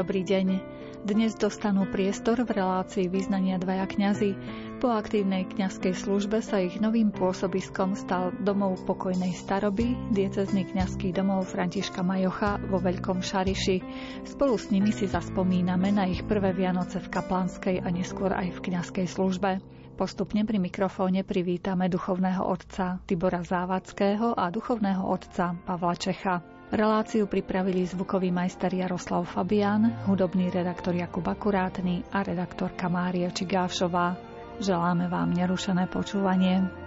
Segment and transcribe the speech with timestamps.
[0.00, 0.64] Dobrý deň.
[1.04, 4.32] Dnes dostanú priestor v relácii význania dvaja kňazi.
[4.80, 11.52] Po aktívnej kňazskej službe sa ich novým pôsobiskom stal domov pokojnej staroby, diecezný kňazský domov
[11.52, 13.84] Františka Majocha vo Veľkom Šariši.
[14.24, 18.72] Spolu s nimi si zaspomíname na ich prvé Vianoce v kaplanskej a neskôr aj v
[18.72, 19.60] kňazskej službe.
[20.00, 26.59] Postupne pri mikrofóne privítame duchovného otca Tibora Závackého a duchovného otca Pavla Čecha.
[26.70, 34.14] Reláciu pripravili zvukový majster Jaroslav Fabian, hudobný redaktor Jakub Akurátny a redaktorka Mária Čigášová.
[34.62, 36.79] Želáme vám nerušené počúvanie.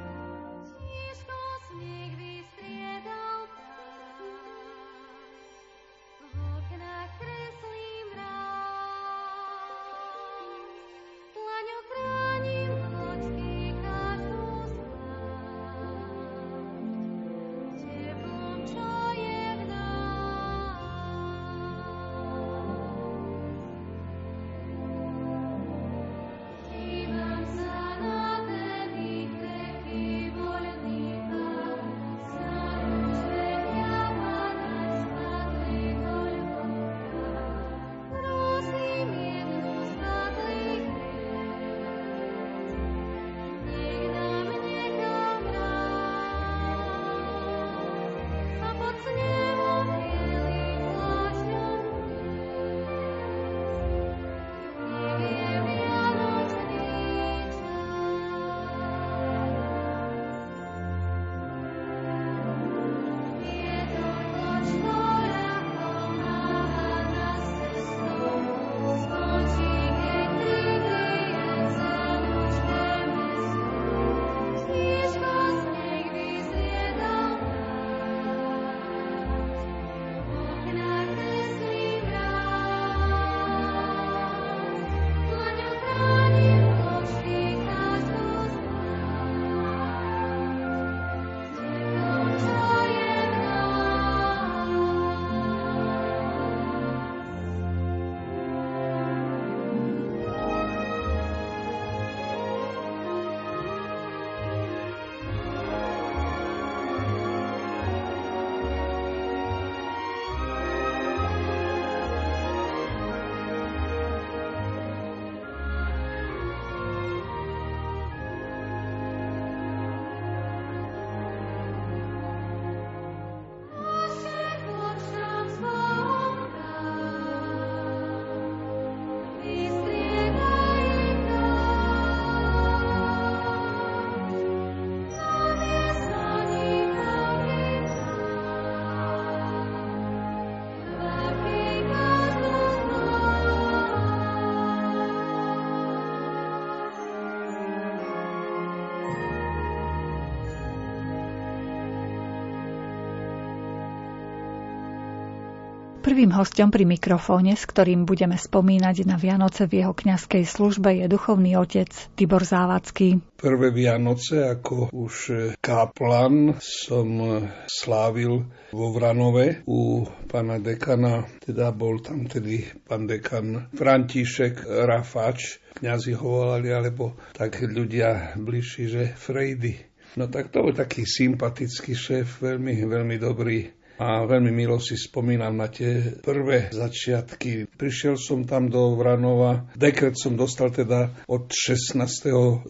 [156.13, 161.09] Prvým hostom pri mikrofóne, s ktorým budeme spomínať na Vianoce v jeho kňazskej službe, je
[161.09, 163.17] duchovný otec Tibor Závacký.
[163.33, 165.13] Prvé Vianoce ako už
[165.57, 167.17] kaplan som
[167.65, 176.13] slávil vo Vranove u pána dekana, teda bol tam tedy pán dekan František Rafač, kňazi
[176.13, 179.81] ho volali, alebo tak ľudia bližší, že Frejdy.
[180.21, 185.53] No tak to bol taký sympatický šéf, veľmi, veľmi dobrý a veľmi milo si spomínam
[185.53, 187.69] na tie prvé začiatky.
[187.77, 192.01] Prišiel som tam do Vranova, dekret som dostal teda od 16.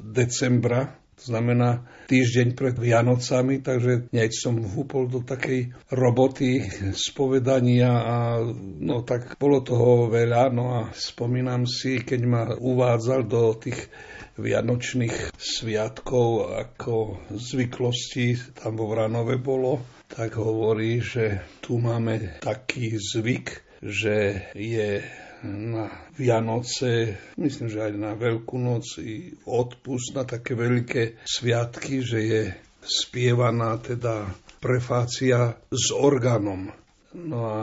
[0.03, 8.17] decembra to znamená týždeň pred Vianocami, takže hneď som vúpol do takej roboty spovedania a
[8.83, 10.51] no tak bolo toho veľa.
[10.51, 13.87] No a spomínam si, keď ma uvádzal do tých
[14.35, 23.81] vianočných sviatkov ako zvyklosti tam vo Vranove bolo, tak hovorí, že tu máme taký zvyk,
[23.81, 25.01] že je
[25.43, 32.19] na Vianoce, myslím, že aj na Veľkú noc i odpust na také veľké sviatky, že
[32.21, 32.41] je
[32.79, 34.29] spievaná teda
[34.63, 36.71] prefácia s orgánom.
[37.17, 37.61] No a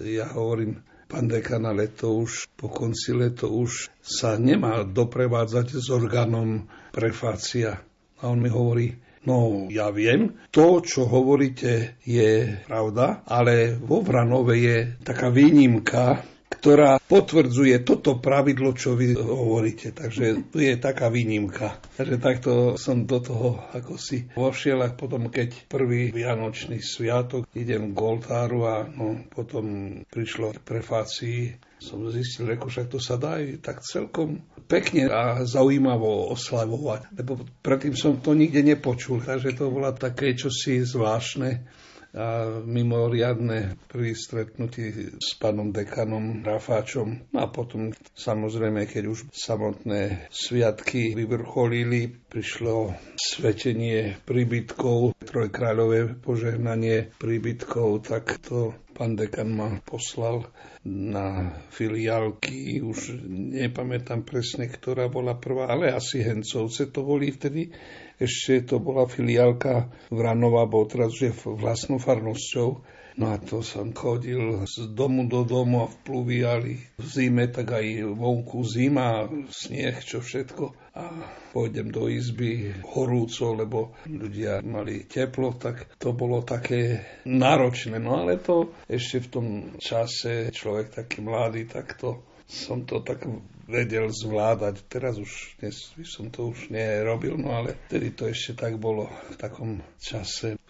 [0.00, 0.80] ja hovorím,
[1.10, 7.84] pán dekan, ale to už po koncile to už sa nemá doprevádzať s orgánom prefácia.
[8.24, 14.54] A on mi hovorí, No, ja viem, to, čo hovoríte, je pravda, ale vo Vranove
[14.60, 16.20] je taká výnimka,
[16.64, 19.92] ktorá potvrdzuje toto pravidlo, čo vy hovoríte.
[19.92, 21.76] Takže tu je taká výnimka.
[21.98, 27.92] Takže takto som do toho ako si vošiel a potom, keď prvý vianočný sviatok idem
[27.92, 31.40] k oltáru a no, potom prišlo k prefácii
[31.84, 37.44] som zistil, že však to sa dá aj tak celkom pekne a zaujímavo oslavovať, lebo
[37.60, 41.68] predtým som to nikde nepočul, takže to bola také čosi zvláštne
[42.14, 47.34] a mimoriadne pri stretnutí s pánom dekanom Rafáčom.
[47.34, 58.06] No a potom samozrejme, keď už samotné sviatky vyvrcholili, prišlo svetenie príbytkov, trojkráľové požehnanie príbytkov,
[58.06, 60.46] tak to pán dekan ma poslal
[60.86, 63.18] na filiálky, už
[63.58, 67.74] nepamätám presne, ktorá bola prvá, ale asi Hencovce to boli vtedy
[68.18, 72.68] ešte to bola filiálka Vranova, bol teraz už vlastnou farnosťou.
[73.14, 77.78] No a to som chodil z domu do domu a v pluviali v zime, tak
[77.78, 80.74] aj vonku zima, snieh, čo všetko.
[80.98, 81.14] A
[81.54, 88.02] pôjdem do izby horúco, lebo ľudia mali teplo, tak to bolo také náročné.
[88.02, 89.46] No ale to ešte v tom
[89.78, 92.18] čase človek taký mladý, tak to
[92.50, 93.30] som to tak
[93.68, 94.84] vedel zvládať.
[94.86, 99.08] Teraz už dnes by som to už nerobil, no ale vtedy to ešte tak bolo
[99.32, 99.70] v takom
[100.00, 100.60] čase,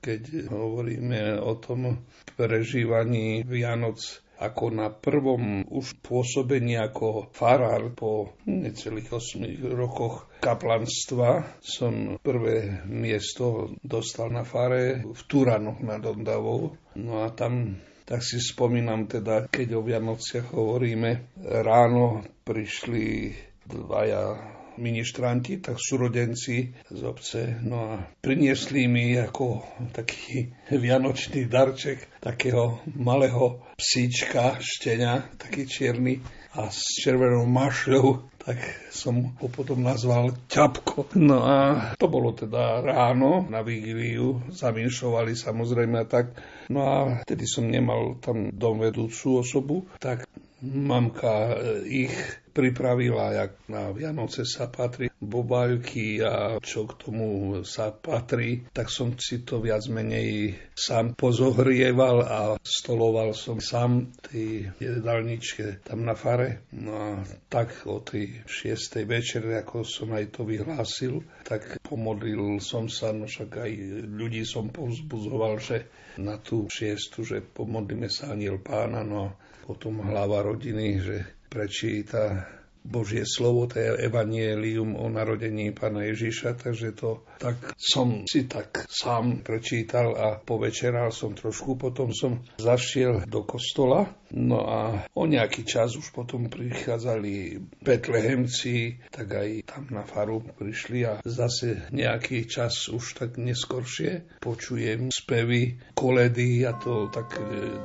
[0.00, 2.06] keď hovoríme o tom
[2.38, 3.98] prežívaní Vianoc
[4.38, 13.74] ako na prvom už pôsobení ako farár po necelých 8 rokoch kaplanstva som prvé miesto
[13.82, 16.78] dostal na fare v Turanoch nad Ondavou.
[16.94, 23.36] No a tam tak si spomínam teda, keď o Vianociach hovoríme, ráno prišli
[23.68, 29.60] dvaja ministranti, tak súrodenci z obce, no a priniesli mi ako
[29.92, 36.22] taký vianočný darček takého malého psíčka, štenia, taký čierny
[36.56, 41.12] a s červenou mašľou, tak som ho potom nazval Ťapko.
[41.20, 41.56] No a
[42.00, 46.32] to bolo teda ráno na vigíliu, zavinšovali samozrejme a tak.
[46.72, 46.96] No a
[47.28, 50.24] vtedy som nemal tam domvedúcu osobu, tak
[50.62, 51.54] mamka
[51.86, 52.12] ich
[52.58, 57.28] pripravila, jak na Vianoce sa patrí, bobajky a čo k tomu
[57.62, 64.74] sa patrí, tak som si to viac menej sám pozohrieval a stoloval som sám tej
[64.82, 66.66] jedálničke tam na fare.
[66.74, 67.08] No a
[67.46, 73.30] tak o tej šiestej večere, ako som aj to vyhlásil, tak pomodlil som sa, no
[73.30, 73.72] však aj
[74.02, 75.86] ľudí som povzbudzoval, že
[76.18, 79.38] na tú šiestu, že pomodlíme sa aniel pána, no
[79.68, 81.16] potom hlava rodiny, že
[81.52, 82.48] prečíta
[82.84, 88.88] Božie slovo, to je evanielium o narodení pána Ježiša, takže to tak som si tak
[88.90, 95.62] sám prečítal a povečeral som trošku, potom som zašiel do kostola, no a o nejaký
[95.62, 102.90] čas už potom prichádzali Betlehemci, tak aj tam na faru prišli a zase nejaký čas
[102.90, 104.40] už tak neskoršie.
[104.42, 107.42] Počujem spevy, koledy a to tak e,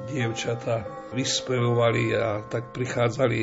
[0.10, 3.40] dievčata vyspevovali a tak prichádzali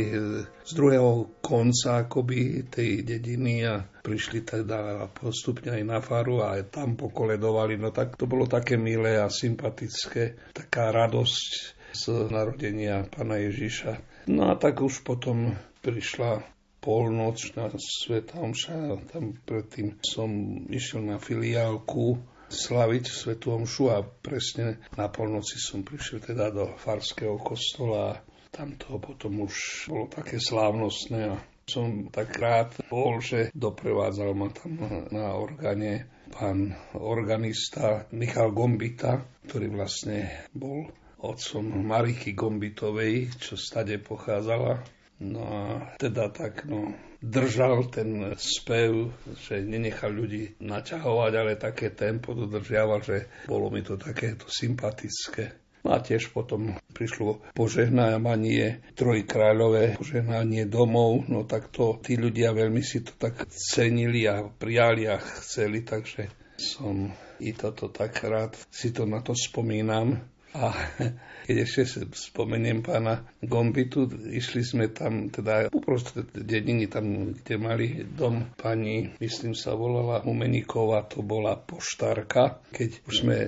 [0.66, 6.70] z druhého konca akoby tej dediny a prišli teda postupne aj na faru a aj
[6.70, 7.74] tam pokoledovali.
[7.74, 11.50] No tak to bolo také milé a sympatické, taká radosť
[11.90, 13.98] z narodenia pána Ježiša.
[14.30, 16.46] No a tak už potom prišla
[16.78, 20.30] polnočná Sveta Omša, tam predtým som
[20.70, 27.38] išiel na filiálku slaviť Svetu Omšu a presne na polnoci som prišiel teda do farského
[27.38, 28.18] kostola
[28.50, 31.36] tam to potom už bolo také slávnostné a
[31.70, 34.74] som tak rád bol, že doprevádzal ma tam
[35.14, 40.90] na orgáne pán organista Michal Gombita, ktorý vlastne bol
[41.22, 44.82] otcom Mariky Gombitovej, čo stade pochádzala.
[45.20, 45.62] No a
[46.00, 49.12] teda tak, no, držal ten spev,
[49.44, 55.69] že nenechal ľudí naťahovať, ale také tempo dodržiaval, že bolo mi to takéto sympatické.
[55.80, 62.84] No a tiež potom prišlo požehnávanie trojkráľové, požehnanie domov, no tak to tí ľudia veľmi
[62.84, 66.28] si to tak cenili a prijali a chceli, takže
[66.60, 67.08] som
[67.40, 70.20] i toto tak rád si to na to spomínam.
[70.50, 70.74] A
[71.46, 78.52] keď ešte spomeniem pána Gombitu, išli sme tam teda uprostred dediny, tam, kde mali dom
[78.58, 82.60] pani, myslím sa volala Umeníková, to bola poštárka.
[82.74, 83.38] Keď už sme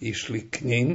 [0.00, 0.88] išli k ním,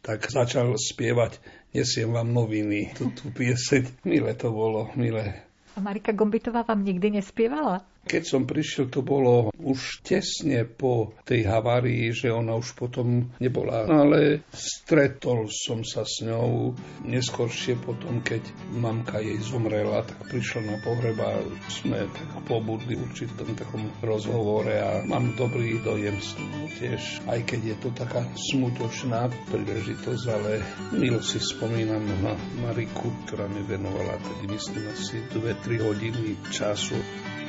[0.00, 1.40] tak začal spievať
[1.70, 4.02] Nesiem vám noviny, tú, tú pieseň.
[4.02, 5.46] Milé to bolo, milé.
[5.70, 7.86] A Marika Gombitová vám nikdy nespievala?
[8.00, 13.86] Keď som prišiel, to bolo už tesne po tej havárii, že ona už potom nebola.
[13.86, 18.40] Ale stretol som sa s ňou neskôršie potom, keď
[18.72, 24.72] mamka jej zomrela, tak prišla na pohreb a sme tak pobudli v určitom takom rozhovore
[24.74, 30.52] a mám dobrý dojem s ňou tiež, aj keď je to taká smutočná príležitosť, ale
[30.96, 36.96] milo si spomínam na Mariku, ktorá mi venovala, tak myslím asi 2-3 hodiny času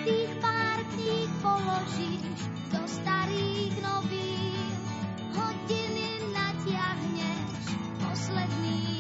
[0.02, 2.42] tých pár kníh položíš
[2.74, 4.76] do starých nových.
[5.38, 7.64] Hodiny natiahneš
[8.02, 8.91] posledný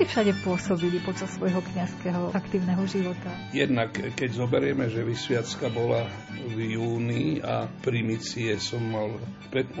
[0.00, 3.36] ste všade pôsobili počas svojho kňazského aktívneho života.
[3.52, 6.08] Jednak, keď zoberieme, že Vysviacka bola
[6.40, 9.20] v júni a primicie som mal
[9.52, 9.76] 15.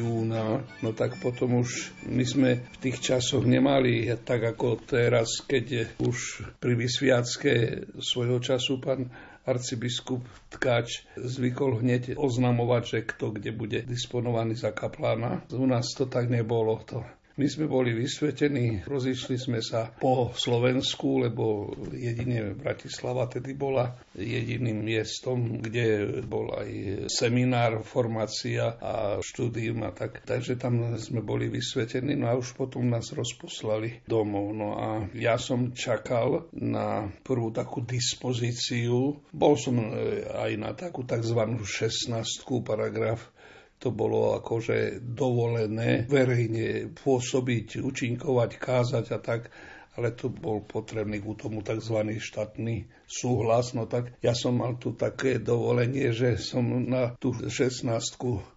[0.00, 5.92] júna, no tak potom už my sme v tých časoch nemali tak ako teraz, keď
[6.00, 7.52] už pri Vysviacke
[8.00, 9.12] svojho času pán
[9.44, 10.24] arcibiskup
[10.56, 15.44] Tkač zvykol hneď oznamovať, že kto kde bude disponovaný za kaplána.
[15.52, 16.80] U nás to tak nebolo.
[16.88, 23.96] To my sme boli vysvetení, rozišli sme sa po Slovensku, lebo jedine Bratislava tedy bola
[24.12, 26.68] jediným miestom, kde bol aj
[27.08, 30.20] seminár, formácia a štúdium a tak.
[30.28, 34.52] Takže tam sme boli vysvetení, no a už potom nás rozposlali domov.
[34.52, 39.16] No a ja som čakal na prvú takú dispozíciu.
[39.32, 41.40] Bol som e, aj na takú tzv.
[41.56, 43.32] 16 paragraf
[43.80, 49.48] to bolo akože dovolené verejne pôsobiť, účinkovať, kázať a tak,
[49.96, 51.96] ale tu bol potrebný ku tomu tzv.
[52.20, 57.90] štátny súhlas, no tak ja som mal tu také dovolenie, že som na tú 16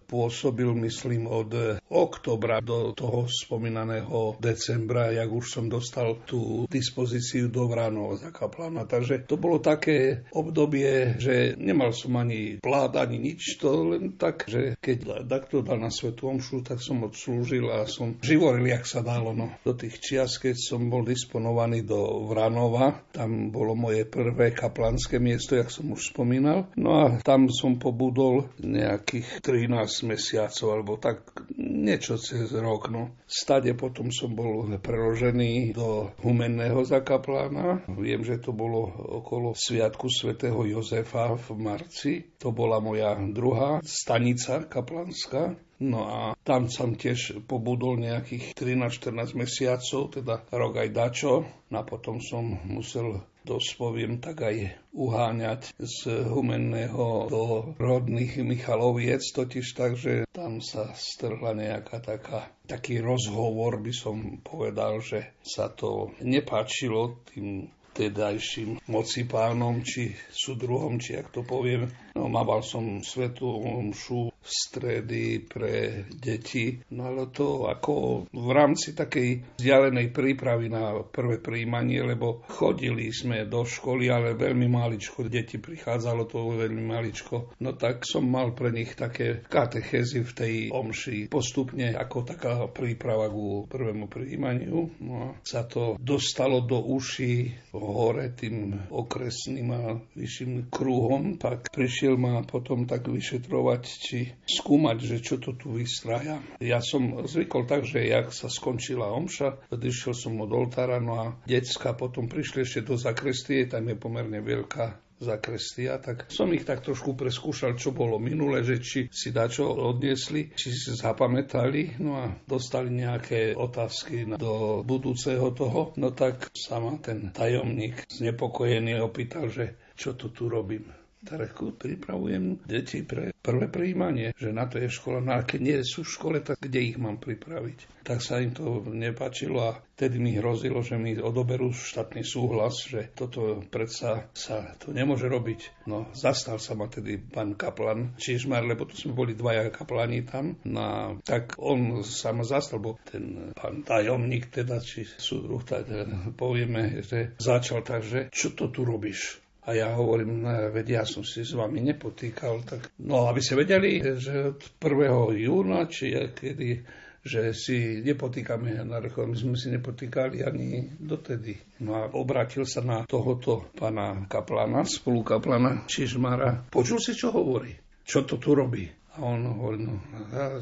[0.04, 7.66] pôsobil, myslím, od oktobra do toho spomínaného decembra, jak už som dostal tú dispozíciu do
[7.66, 8.84] Vránova za kaplana.
[8.84, 14.44] Takže to bolo také obdobie, že nemal som ani plát, ani nič, to len tak,
[14.46, 19.00] že keď takto dal na svetu omšu, tak som odslúžil a som živoril, jak sa
[19.00, 19.32] dalo.
[19.32, 19.56] No.
[19.64, 25.56] Do tých čias, keď som bol disponovaný do Vranova, tam bolo moje prvé kaplanské miesto,
[25.56, 26.68] jak som už spomínal.
[26.76, 31.24] No a tam som pobudol nejakých 13 mesiacov, alebo tak
[31.56, 32.90] niečo cez rok.
[32.92, 33.14] No.
[33.24, 37.86] Stade potom som bol preložený do Humenného zakaplána.
[37.94, 38.90] Viem, že to bolo
[39.22, 42.12] okolo Sviatku svätého Jozefa v marci.
[42.42, 45.56] To bola moja druhá stanica kaplanská.
[45.84, 51.44] No a tam som tiež pobudol nejakých 13-14 mesiacov, teda rok aj dačo.
[51.68, 57.44] No a potom som musel dosť poviem, tak aj uháňať z Humenného do
[57.76, 65.04] rodných Michaloviec, totiž tak, že tam sa strhla nejaká taká, taký rozhovor, by som povedal,
[65.04, 71.86] že sa to nepáčilo tým tedajším mocipánom, či súdruhom, či ak to poviem.
[72.14, 78.92] No, mával som svetú omšu v stredy pre deti, no ale to ako v rámci
[78.92, 85.56] takej vzdialenej prípravy na prvé príjmanie, lebo chodili sme do školy, ale veľmi maličko, deti
[85.56, 91.32] prichádzalo to veľmi maličko, no tak som mal pre nich také katechézy v tej omši
[91.32, 94.92] postupne ako taká príprava ku prvému príjmaniu.
[95.02, 99.82] No a sa to dostalo do uší hore tým okresným a
[100.14, 106.44] vyšším kruhom, tak prišiel ma potom tak vyšetrovať, či skúmať, že čo to tu vystrája.
[106.60, 111.26] Ja som zvykol tak, že jak sa skončila omša, odišiel som od oltára, no a
[111.48, 116.82] decka potom prišli ešte do zakrestie, tam je pomerne veľká zakreslia, tak som ich tak
[116.82, 122.26] trošku preskúšal, čo bolo minule, že či si dačo odniesli, či si zapamätali, no a
[122.44, 130.18] dostali nejaké otázky do budúceho toho, no tak sama ten tajomník znepokojený opýtal, že čo
[130.18, 135.20] to tu robím reku, pripravujem deti pre prvé príjmanie, že na to je škola.
[135.20, 138.04] No a keď nie sú v škole, tak kde ich mám pripraviť?
[138.04, 143.08] Tak sa im to nepačilo a tedy mi hrozilo, že mi odoberú štátny súhlas, že
[143.16, 145.88] toto predsa sa to nemôže robiť.
[145.88, 150.56] No, zastal sa ma tedy pán kaplan Čižmar, lebo tu sme boli dvaja kaplani tam.
[150.68, 155.88] No, tak on sa ma zastal, bo ten pán tajomník teda, či súdruh, tak
[156.36, 159.43] povieme, že začal tak, že čo to tu robíš?
[159.64, 160.44] A ja hovorím,
[160.76, 162.68] veď ja som si s vami nepotýkal.
[162.68, 165.40] Tak, no aby ste vedeli, že od 1.
[165.40, 166.84] júna, či kedy,
[167.24, 171.56] že si nepotýkame na reformy, sme si nepotýkali ani dotedy.
[171.80, 176.68] No a obratil sa na tohoto pána kaplana, spolukaplana Čižmara.
[176.68, 177.72] Počul si, čo hovorí?
[178.04, 178.84] Čo to tu robí?
[179.14, 180.02] A on hovorí, no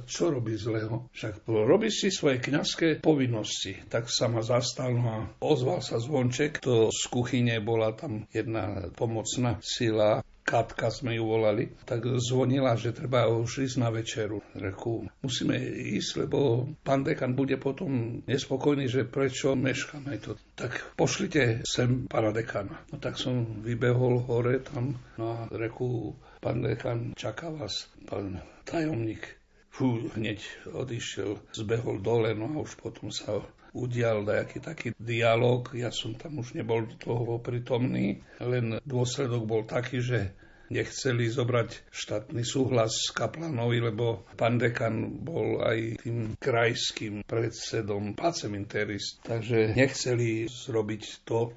[0.05, 1.09] čo robí zlého?
[1.17, 3.81] Však robí si svoje kňazské povinnosti.
[3.89, 6.61] Tak sa ma zastal no a ozval sa zvonček.
[6.61, 12.91] To z kuchyne bola tam jedna pomocná sila Katka sme ju volali, tak zvonila, že
[12.91, 14.43] treba už ísť na večeru.
[14.59, 15.55] Reku, musíme
[15.95, 20.35] ísť, lebo pán dekan bude potom nespokojný, že prečo meškáme to.
[20.59, 22.83] Tak pošlite sem pána dekana.
[22.91, 29.39] No tak som vybehol hore tam, no a reku, pán dekan, čaká vás, pán tajomník.
[29.73, 33.41] Fú, hneď odišiel, zbehol dole, no a už potom sa
[33.73, 35.73] udial nejaký taký dialog.
[35.73, 40.37] Ja som tam už nebol toho prítomný, len dôsledok bol taký, že
[40.69, 49.21] nechceli zobrať štátny súhlas kaplanovi, lebo pán dekan bol aj tým krajským predsedom Pacem Interis,
[49.21, 51.53] takže nechceli zrobiť to,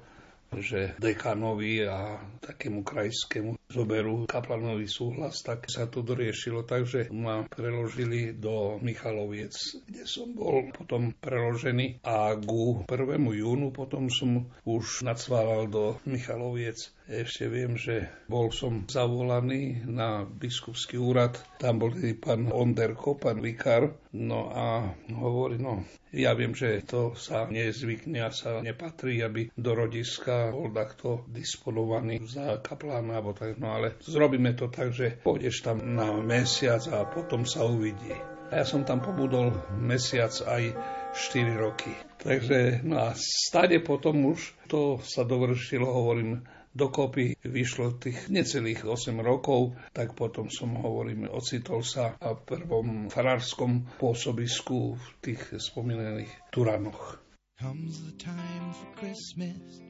[0.60, 6.64] že dekanovi a takému krajskému zoberú kaplanovi súhlas, tak sa to doriešilo.
[6.64, 13.18] Takže ma preložili do Michaloviec, kde som bol potom preložený a ku 1.
[13.18, 16.95] júnu potom som už nacválal do Michaloviec.
[17.06, 21.38] Ešte viem, že bol som zavolaný na biskupský úrad.
[21.62, 23.94] Tam bol pán Onderko, pán vikár.
[24.10, 29.78] No a hovorí, no ja viem, že to sa nezvykne a sa nepatrí, aby do
[29.78, 35.62] rodiska bol takto disponovaný za kaplána, alebo tak, no ale zrobíme to tak, že pôjdeš
[35.62, 38.18] tam na mesiac a potom sa uvidí.
[38.50, 40.74] A ja som tam pobudol mesiac aj
[41.14, 41.94] 4 roky.
[42.18, 46.42] Takže, no a stade potom už to sa dovršilo, hovorím,
[46.76, 53.88] dokopy vyšlo tých necelých 8 rokov, tak potom som, hovorím, ocitol sa v prvom farárskom
[53.96, 57.16] pôsobisku v tých spomínaných Turanoch.
[57.56, 59.80] Comes the time for Christmas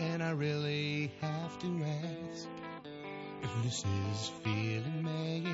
[0.00, 2.48] and I really have to ask
[3.44, 5.44] if this is feeling Merry,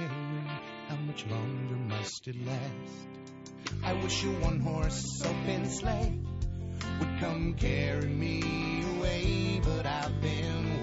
[0.87, 3.11] how much longer must it last?
[3.83, 6.15] I wish you one horse open sleigh
[6.99, 8.43] would come carry me
[8.97, 10.76] away, but I've been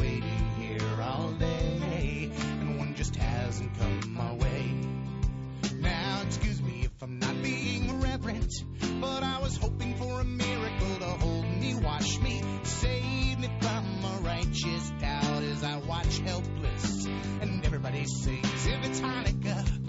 [3.53, 4.73] hasn't come my way.
[5.79, 8.51] Now, excuse me if I'm not being irreverent,
[8.99, 14.05] but I was hoping for a miracle to hold me, wash me, save me from
[14.05, 19.82] a righteous doubt as I watch helpless, and everybody sings if it's Hanukkah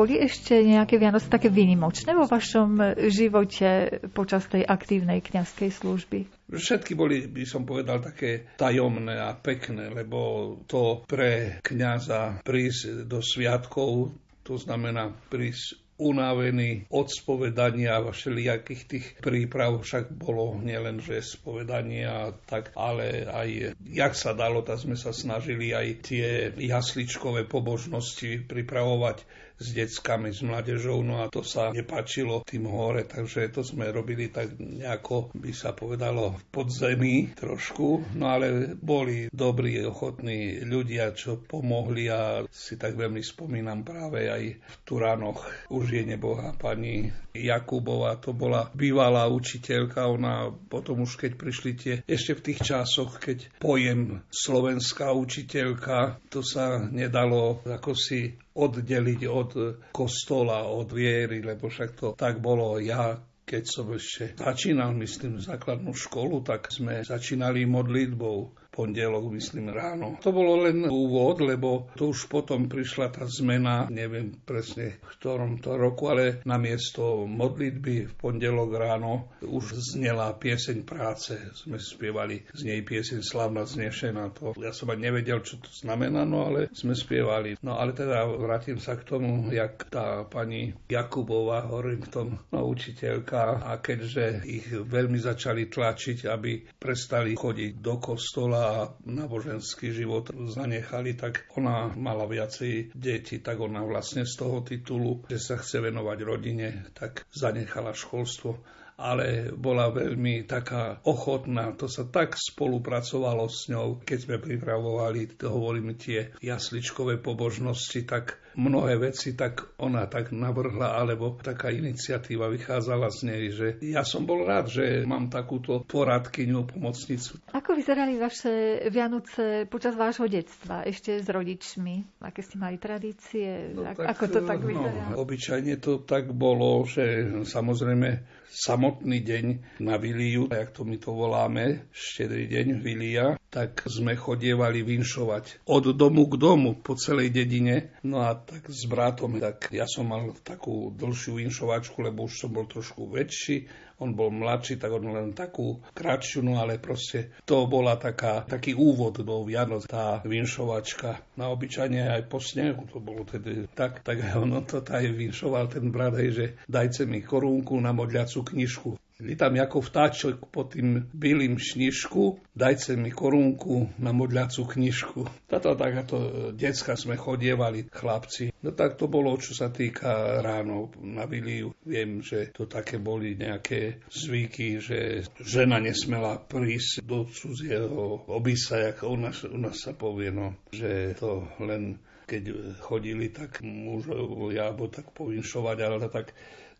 [0.00, 6.18] Boli ešte nejaké Vianoce také výnimočné vo vašom živote počas tej aktívnej kňazskej služby?
[6.48, 13.20] Všetky boli, by som povedal, také tajomné a pekné, lebo to pre kňaza prísť do
[13.20, 21.20] sviatkov, to znamená prísť unavený od spovedania a všelijakých tých príprav, však bolo nielen, že
[21.20, 27.44] spovedanie a tak, ale aj jak sa dalo, tak sme sa snažili aj tie jasličkové
[27.44, 29.28] pobožnosti pripravovať
[29.60, 34.32] s deckami, s mladežou, no a to sa nepačilo tým hore, takže to sme robili
[34.32, 41.36] tak nejako, by sa povedalo, v podzemí trošku, no ale boli dobrí, ochotní ľudia, čo
[41.36, 48.18] pomohli a si tak veľmi spomínam práve aj v Turánoch už je neboha pani Jakubová,
[48.18, 53.62] to bola bývalá učiteľka, ona potom už keď prišli tie, ešte v tých časoch, keď
[53.62, 59.50] pojem slovenská učiteľka, to sa nedalo ako si oddeliť od
[59.94, 62.82] kostola, od viery, lebo však to tak bolo.
[62.82, 63.14] Ja,
[63.46, 70.16] keď som ešte začínal, myslím, základnú školu, tak sme začínali modlitbou pondelok, myslím, ráno.
[70.22, 75.58] To bolo len úvod, lebo to už potom prišla tá zmena, neviem presne v ktorom
[75.58, 81.34] to roku, ale namiesto modlitby v pondelok ráno už znela pieseň práce.
[81.52, 84.30] Sme spievali z nej pieseň Slavna znešená.
[84.38, 87.58] To, ja som ani nevedel, čo to znamená, no ale sme spievali.
[87.66, 92.70] No ale teda vrátim sa k tomu, jak tá pani Jakubová, hovorím v tom, no,
[92.70, 100.28] učiteľka, a keďže ich veľmi začali tlačiť, aby prestali chodiť do kostola a náboženský život
[100.52, 105.80] zanechali, tak ona mala viacej detí, tak ona vlastne z toho titulu, že sa chce
[105.80, 111.72] venovať rodine, tak zanechala školstvo ale bola veľmi taká ochotná.
[111.80, 118.98] To sa tak spolupracovalo s ňou, keď sme pripravovali, hovorím, tie jasličkové pobožnosti, tak mnohé
[118.98, 124.46] veci tak ona tak navrhla, alebo taká iniciatíva vychádzala z nej, že ja som bol
[124.46, 127.38] rád, že mám takúto poradkyňu, pomocnicu.
[127.54, 132.22] Ako vyzerali vaše Vianoce počas vášho detstva, ešte s rodičmi?
[132.24, 133.74] Aké ste mali tradície?
[133.74, 135.14] No, tak, ako to tak vyzeralo?
[135.14, 139.44] No, obyčajne to tak bolo, že samozrejme samotný deň
[139.78, 145.94] na Viliu, jak to my to voláme, štedrý deň Vilia, tak sme chodievali vinšovať od
[145.94, 147.94] domu k domu po celej dedine.
[148.02, 152.50] No a tak s bratom, tak ja som mal takú dlhšiu vinšovačku, lebo už som
[152.50, 153.68] bol trošku väčší,
[154.00, 158.72] on bol mladší, tak on len takú kratšiu, no ale proste to bola taká, taký
[158.72, 161.20] úvod do Vianoc, tá vinšovačka.
[161.36, 165.92] Na obyčajne aj po snehu to bolo tedy tak, tak on to aj vinšoval ten
[165.92, 168.96] brat, hej, že dajte mi korúnku na modľacu knižku.
[169.20, 175.20] Vítam ako vtáčok pod tým bylým šnižku, dajte mi korunku na modľacú knižku.
[175.44, 178.48] Tato takáto e, decka sme chodievali, chlapci.
[178.64, 181.76] No tak to bolo, čo sa týka ráno na Viliu.
[181.84, 189.04] Viem, že to také boli nejaké zvyky, že žena nesmela prísť do cudzieho obysa, ako
[189.12, 194.86] u nás, u nás sa povie, no, že to len keď chodili tak mužovia, alebo
[194.86, 196.30] tak povinšovať, ale tak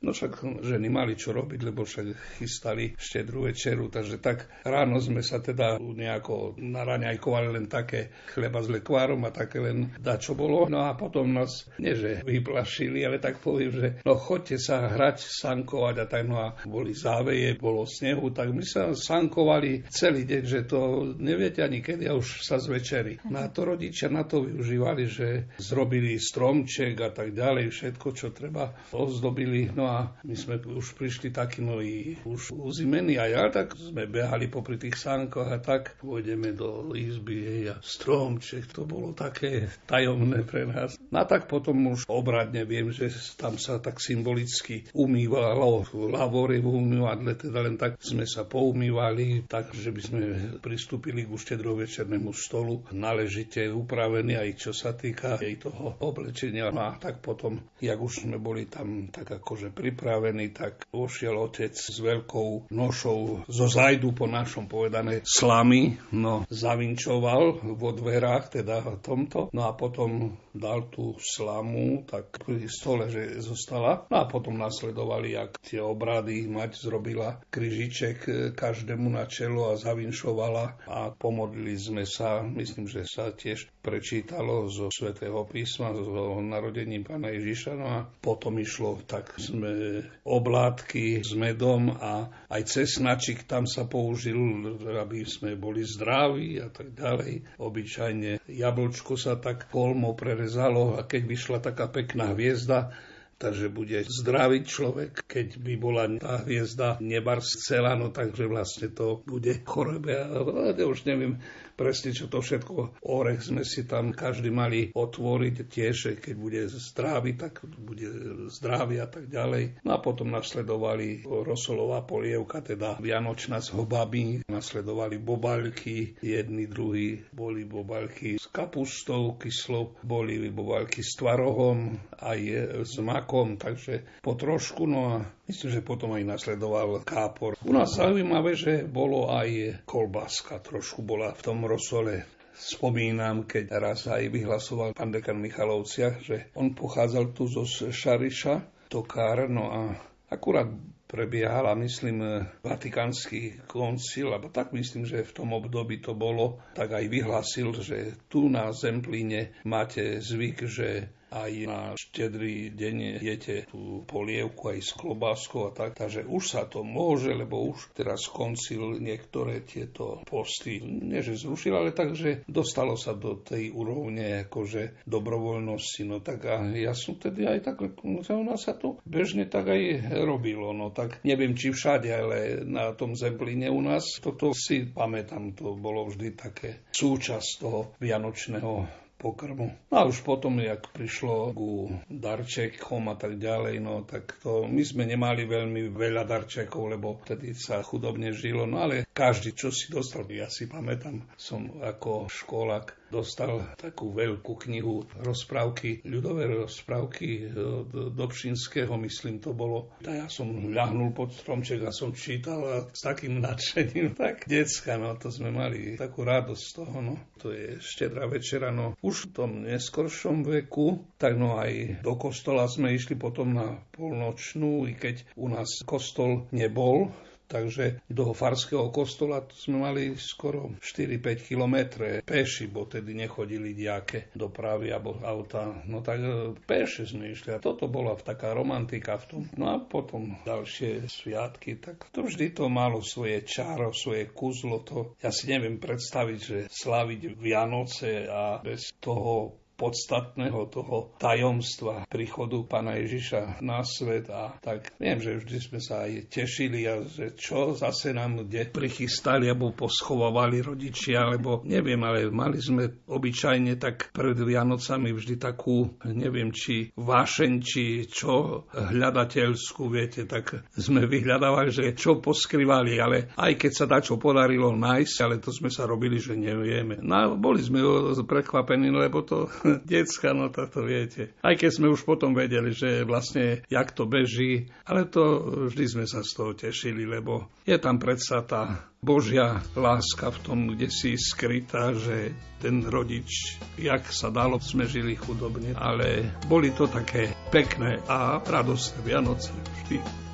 [0.00, 5.20] No však ženy mali čo robiť, lebo však chystali štedrú večeru, takže tak ráno sme
[5.20, 10.72] sa teda nejako naraňajkovali len také chleba s lekvárom a také len da čo bolo.
[10.72, 15.20] No a potom nás, nie že vyplašili, ale tak poviem, že no chodte sa hrať,
[15.20, 20.42] sankovať a tak, no a boli záveje, bolo snehu, tak my sa sankovali celý deň,
[20.48, 23.20] že to neviete ani kedy a už sa zvečeri.
[23.28, 25.28] No a to rodičia na to využívali, že
[25.60, 29.68] zrobili stromček a tak ďalej, všetko, čo treba, ozdobili.
[29.76, 29.89] No a
[30.24, 34.96] my sme už prišli takí noví, už uzimení a ja, tak sme behali popri tých
[34.96, 40.96] sánkoch a tak pôjdeme do izby hej, a stromček, to bolo také tajomné pre nás.
[41.10, 46.66] No a tak potom už obradne viem, že tam sa tak symbolicky umývalo lavore v
[46.66, 50.20] umývadle, teda len tak sme sa poumývali, tak, že by sme
[50.60, 56.68] pristúpili k štedrovečernému stolu, náležite upravený aj čo sa týka aj toho oblečenia.
[56.70, 61.72] No a tak potom, jak už sme boli tam tak akože pripravený, tak vošiel otec
[61.72, 69.48] s veľkou nošou zo zajdu po našom povedané slamy, no zavinčoval vo dverách, teda tomto,
[69.56, 74.06] no a potom dal tú slamu, tak pri stole, že zostala.
[74.10, 79.78] No a potom nasledovali, jak tie obrady mať zrobila kryžiček e, každému na čelo a
[79.78, 87.00] zavinšovala a pomodlili sme sa, myslím, že sa tiež prečítalo zo svätého písma, zo narodení
[87.00, 93.64] pána Ježiša, no a potom išlo, tak sme oblátky s medom a aj cesnačik tam
[93.64, 94.36] sa použil,
[94.84, 97.56] aby sme boli zdraví a tak ďalej.
[97.56, 102.96] Obyčajne jablčko sa tak kolmo pre prerezalo a keď vyšla taká pekná hviezda,
[103.36, 105.20] takže bude zdravý človek.
[105.28, 110.16] Keď by bola tá hviezda nebarscela, no takže vlastne to bude chorobe.
[110.16, 111.44] Ja už neviem
[111.80, 113.00] presne, čo to všetko.
[113.08, 118.04] Orech sme si tam každý mali otvoriť tiež, keď bude zdravý, tak bude
[118.52, 119.80] zdravý a tak ďalej.
[119.88, 127.64] No a potom nasledovali rosolová polievka, teda vianočná s hobami, nasledovali bobalky, jedni, druhí boli
[127.64, 132.40] bobalky s kapustou kyslou, boli bobalky s tvarohom, aj
[132.84, 135.16] s makom, takže po trošku, no a
[135.50, 137.58] myslím, že potom aj nasledoval kápor.
[137.66, 142.22] U nás zaujímavé, že bolo aj kolbáska, trošku bola v tom rosole
[142.60, 149.48] spomínam, keď raz aj vyhlasoval pán dekan Michalovciach, že on pochádzal tu zo Šariša, Tokár,
[149.48, 149.80] no a
[150.28, 150.68] akurát
[151.10, 152.22] prebiehala, myslím,
[152.62, 158.14] Vatikánsky koncil, alebo tak myslím, že v tom období to bolo, tak aj vyhlásil, že
[158.30, 164.92] tu na Zemplíne máte zvyk, že aj na štedrý deň jete tú polievku aj s
[164.98, 165.94] klobáskou a tak.
[165.94, 171.74] Takže už sa to môže, lebo už teraz koncil niektoré tieto posty, nie že zrušil,
[171.74, 176.02] ale takže dostalo sa do tej úrovne akože dobrovoľnosti.
[176.06, 180.12] No tak a ja som tedy aj tak, no, u sa to bežne tak aj
[180.26, 180.74] robilo.
[180.74, 185.78] No tak neviem, či všade, ale na tom Zemplíne u nás toto si pamätám, to
[185.78, 189.68] bolo vždy také súčasť toho vianočného pokrmu.
[189.92, 194.80] No a už potom, jak prišlo ku darčekom a tak ďalej, no tak to my
[194.80, 199.92] sme nemali veľmi veľa darčekov, lebo vtedy sa chudobne žilo, no ale každý, čo si
[199.92, 208.14] dostal, ja si pamätám, som ako školák dostal takú veľkú knihu rozprávky, ľudové rozprávky od
[208.14, 209.90] Dobšinského, myslím to bolo.
[210.06, 214.96] A ja som ľahnul pod stromček a som čítal a s takým nadšením, tak decka,
[214.96, 217.14] no to sme mali takú radosť z toho, no.
[217.42, 218.94] To je štedrá večera, no.
[219.02, 224.86] Už v tom neskoršom veku, tak no aj do kostola sme išli potom na polnočnú,
[224.86, 227.10] i keď u nás kostol nebol,
[227.50, 234.94] Takže do farského kostola sme mali skoro 4-5 kilometre peši, bo tedy nechodili diake dopravy
[234.94, 235.82] alebo auta.
[235.90, 239.42] No tak e, peši sme išli a toto bola taká romantika v tom.
[239.58, 244.86] No a potom ďalšie sviatky, tak to vždy to malo svoje čaro, svoje kuzlo.
[244.86, 252.60] To ja si neviem predstaviť, že slaviť Vianoce a bez toho podstatného toho tajomstva príchodu
[252.68, 257.32] Pána Ježiša na svet a tak viem, že vždy sme sa aj tešili a že
[257.32, 264.12] čo zase nám kde prichystali alebo poschovávali rodičia, alebo neviem, ale mali sme obyčajne tak
[264.12, 271.96] pred Vianocami vždy takú, neviem, či vášeň, či čo hľadateľskú, viete, tak sme vyhľadávali, že
[271.96, 276.36] čo poskrývali, ale aj keď sa čo podarilo nájsť, ale to sme sa robili, že
[276.36, 276.98] nevieme.
[277.00, 277.80] No boli sme
[278.26, 279.46] prekvapení, lebo to
[279.78, 281.30] decka, no to viete.
[281.44, 285.22] Aj keď sme už potom vedeli, že vlastne jak to beží, ale to
[285.70, 290.58] vždy sme sa z toho tešili, lebo je tam predsa tá Božia láska v tom,
[290.74, 296.84] kde si skrytá, že ten rodič, jak sa dalo, sme žili chudobne, ale boli to
[296.90, 299.54] také pekné a radostné Vianoce
[299.86, 300.28] vždy.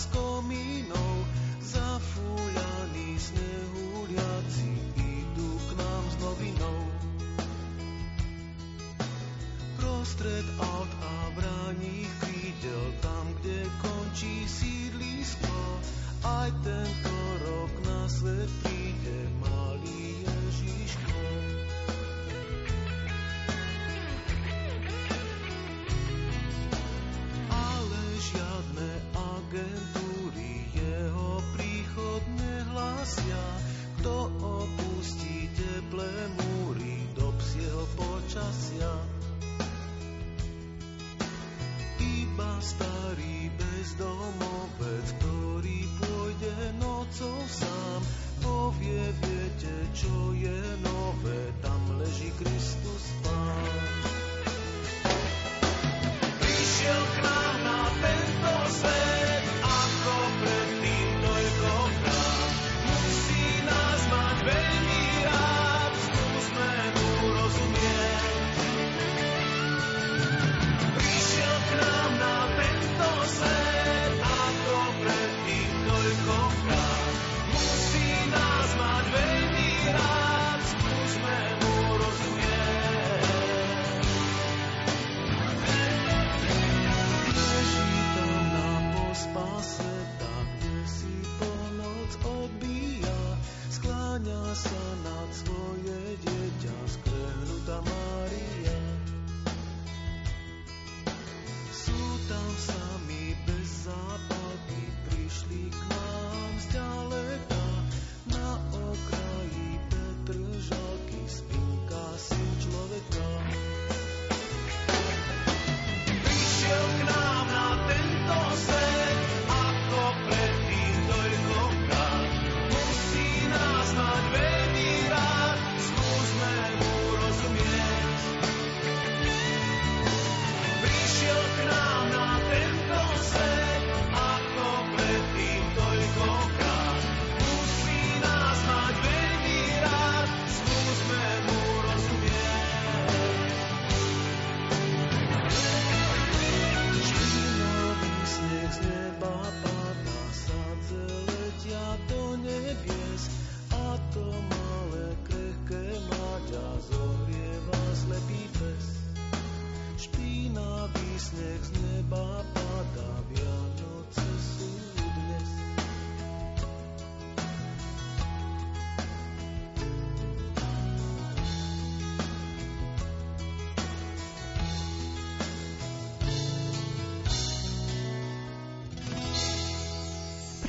[0.00, 1.09] z komínov
[10.10, 15.80] Prostred aut a bráních krídel, tam, kde končí sídlisko,
[16.24, 17.16] aj tento
[17.46, 21.20] rok na svet príde malý Ježiško.
[27.48, 29.99] Ale žiadne agentúry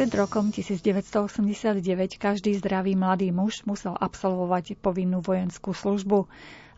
[0.01, 6.25] Pred rokom 1989 každý zdravý mladý muž musel absolvovať povinnú vojenskú službu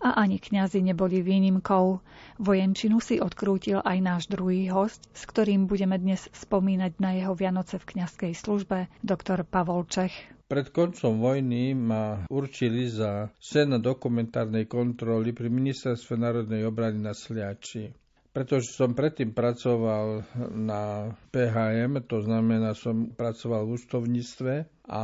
[0.03, 2.03] a ani kňazi neboli výnimkou.
[2.43, 7.79] Vojenčinu si odkrútil aj náš druhý host, s ktorým budeme dnes spomínať na jeho Vianoce
[7.79, 10.11] v kňazskej službe, doktor Pavol Čech.
[10.51, 18.02] Pred koncom vojny ma určili za sena dokumentárnej kontroly pri Ministerstve národnej obrany na Sliači.
[18.33, 20.25] Pretože som predtým pracoval
[20.57, 24.53] na PHM, to znamená, som pracoval v účtovníctve
[24.89, 25.03] a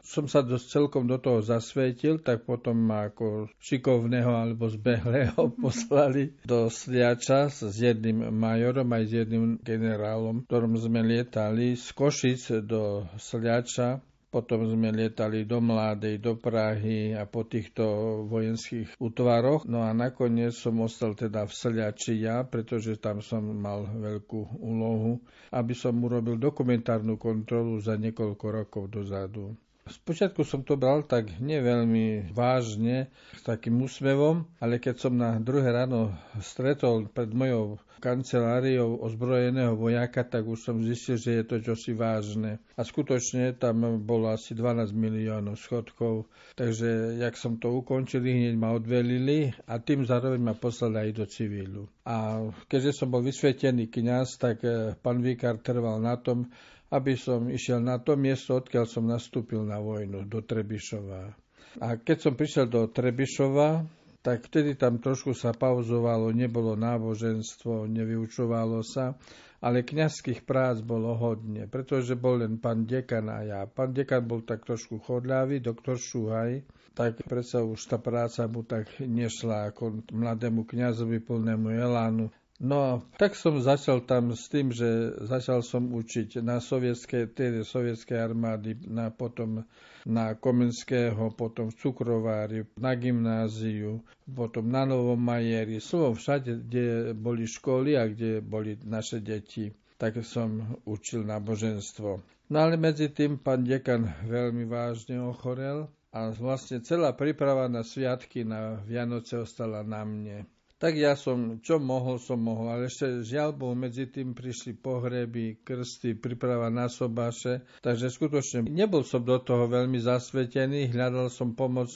[0.00, 6.32] som sa dosť celkom do toho zasvetil, tak potom ma ako šikovného alebo zbehlého poslali
[6.48, 13.04] do Sliača s jedným majorom aj s jedným generálom, ktorom sme lietali z Košic do
[13.20, 14.00] Sliača
[14.32, 17.84] potom sme lietali do Mládej, do Prahy a po týchto
[18.32, 19.68] vojenských útvaroch.
[19.68, 25.20] No a nakoniec som ostal teda v Sliači ja, pretože tam som mal veľkú úlohu,
[25.52, 29.52] aby som urobil dokumentárnu kontrolu za niekoľko rokov dozadu.
[29.82, 35.74] Spočiatku som to bral tak neveľmi vážne, s takým úsmevom, ale keď som na druhé
[35.74, 41.94] ráno stretol pred mojou kanceláriou ozbrojeného vojaka, tak už som zistil, že je to čosi
[41.94, 42.58] vážne.
[42.74, 46.26] A skutočne tam bolo asi 12 miliónov schodkov,
[46.58, 51.24] takže jak som to ukončil, hneď ma odvelili a tým zároveň ma poslali aj do
[51.30, 51.86] civilu.
[52.02, 56.50] A keďže som bol vysvetený kňaz, tak eh, pán Vikár trval na tom,
[56.92, 61.32] aby som išiel na to miesto, odkiaľ som nastúpil na vojnu, do Trebišova.
[61.80, 63.80] A keď som prišiel do Trebišova,
[64.20, 69.16] tak vtedy tam trošku sa pauzovalo, nebolo náboženstvo, nevyučovalo sa,
[69.62, 73.60] ale kňazských prác bolo hodne, pretože bol len pán dekan a ja.
[73.66, 78.90] Pán dekan bol tak trošku chodľavý, doktor Šuhaj, tak predsa už tá práca mu tak
[79.00, 82.28] nešla ako mladému kňazovi plnému elánu.
[82.62, 88.14] No, tak som začal tam s tým, že začal som učiť na sovietskej, tedy sovietskej
[88.14, 89.66] armády, na potom
[90.06, 96.86] na Komenského, potom v Cukrovári, na gymnáziu, potom na Novom Majeri, slovo všade, kde
[97.18, 102.22] boli školy a kde boli naše deti, tak som učil náboženstvo.
[102.46, 108.46] No ale medzi tým pán dekan veľmi vážne ochorel a vlastne celá príprava na sviatky
[108.46, 110.46] na Vianoce ostala na mne.
[110.82, 115.62] Tak ja som, čo mohol, som mohol, ale ešte žiaľ bol, medzi tým prišli pohreby,
[115.62, 121.86] krsty, príprava na sobáše, takže skutočne nebol som do toho veľmi zasvetený, hľadal som pomoc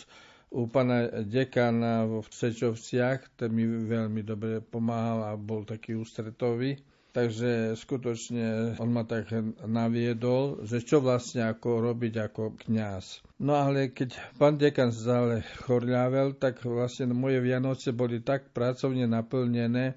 [0.55, 6.79] u pana dekana v Sečovciach, ten mi veľmi dobre pomáhal a bol taký ústretový.
[7.17, 9.33] Takže skutočne on ma tak
[9.65, 13.25] naviedol, že čo vlastne ako robiť ako kňaz.
[13.41, 19.97] No ale keď pán dekan zále chorľavel, tak vlastne moje Vianoce boli tak pracovne naplnené,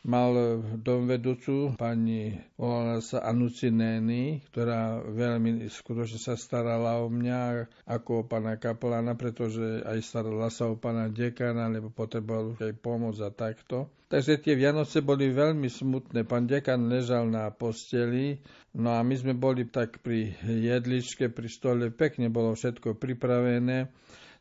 [0.00, 8.26] mal domvedúcu pani, volala sa Anucinény, ktorá veľmi skutočne sa starala o mňa ako o
[8.26, 13.92] pána kaplana, pretože aj starala sa o pána dekana, lebo potreboval aj pomoc a takto.
[14.10, 16.26] Takže tie Vianoce boli veľmi smutné.
[16.26, 18.42] Pán dekan ležal na posteli,
[18.74, 23.86] no a my sme boli tak pri jedličke, pri stole, pekne bolo všetko pripravené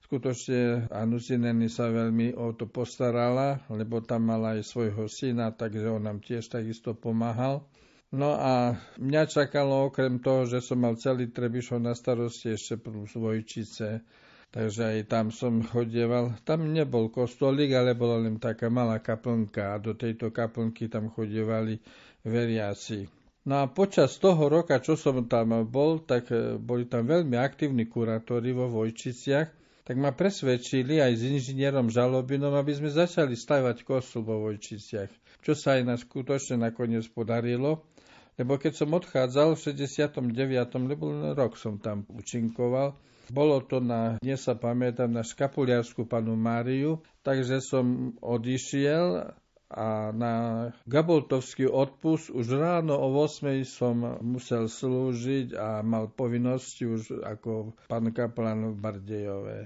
[0.10, 6.02] skutočne Anusineny sa veľmi o to postarala, lebo tam mala aj svojho syna, takže on
[6.02, 7.62] nám tiež takisto pomáhal.
[8.10, 13.14] No a mňa čakalo okrem toho, že som mal celý Trebišov na starosti ešte plus
[13.14, 14.02] Vojčice,
[14.50, 16.34] takže aj tam som chodieval.
[16.42, 21.78] Tam nebol kostolík, ale bola len taká malá kaplnka a do tejto kaplnky tam chodievali
[22.26, 23.06] veriaci.
[23.46, 27.86] No a počas toho roka, čo som tam bol, tak e, boli tam veľmi aktívni
[27.86, 29.59] kurátori vo Vojčiciach,
[29.90, 35.10] tak ma presvedčili aj s inžinierom Žalobinom, aby sme začali stavať kostol vo Vojčiciach,
[35.42, 37.90] čo sa aj na skutočne nakoniec podarilo.
[38.38, 40.30] Lebo keď som odchádzal v 69.
[40.86, 42.94] lebo len rok som tam učinkoval,
[43.34, 49.34] bolo to na, dnes sa pamätám, na škapuliarsku panu Máriu, takže som odišiel
[49.70, 50.34] a na
[50.90, 58.10] Gaboltovský odpust už ráno o 8 som musel slúžiť a mal povinnosti už ako pán
[58.10, 59.60] kaplan v Bardejové.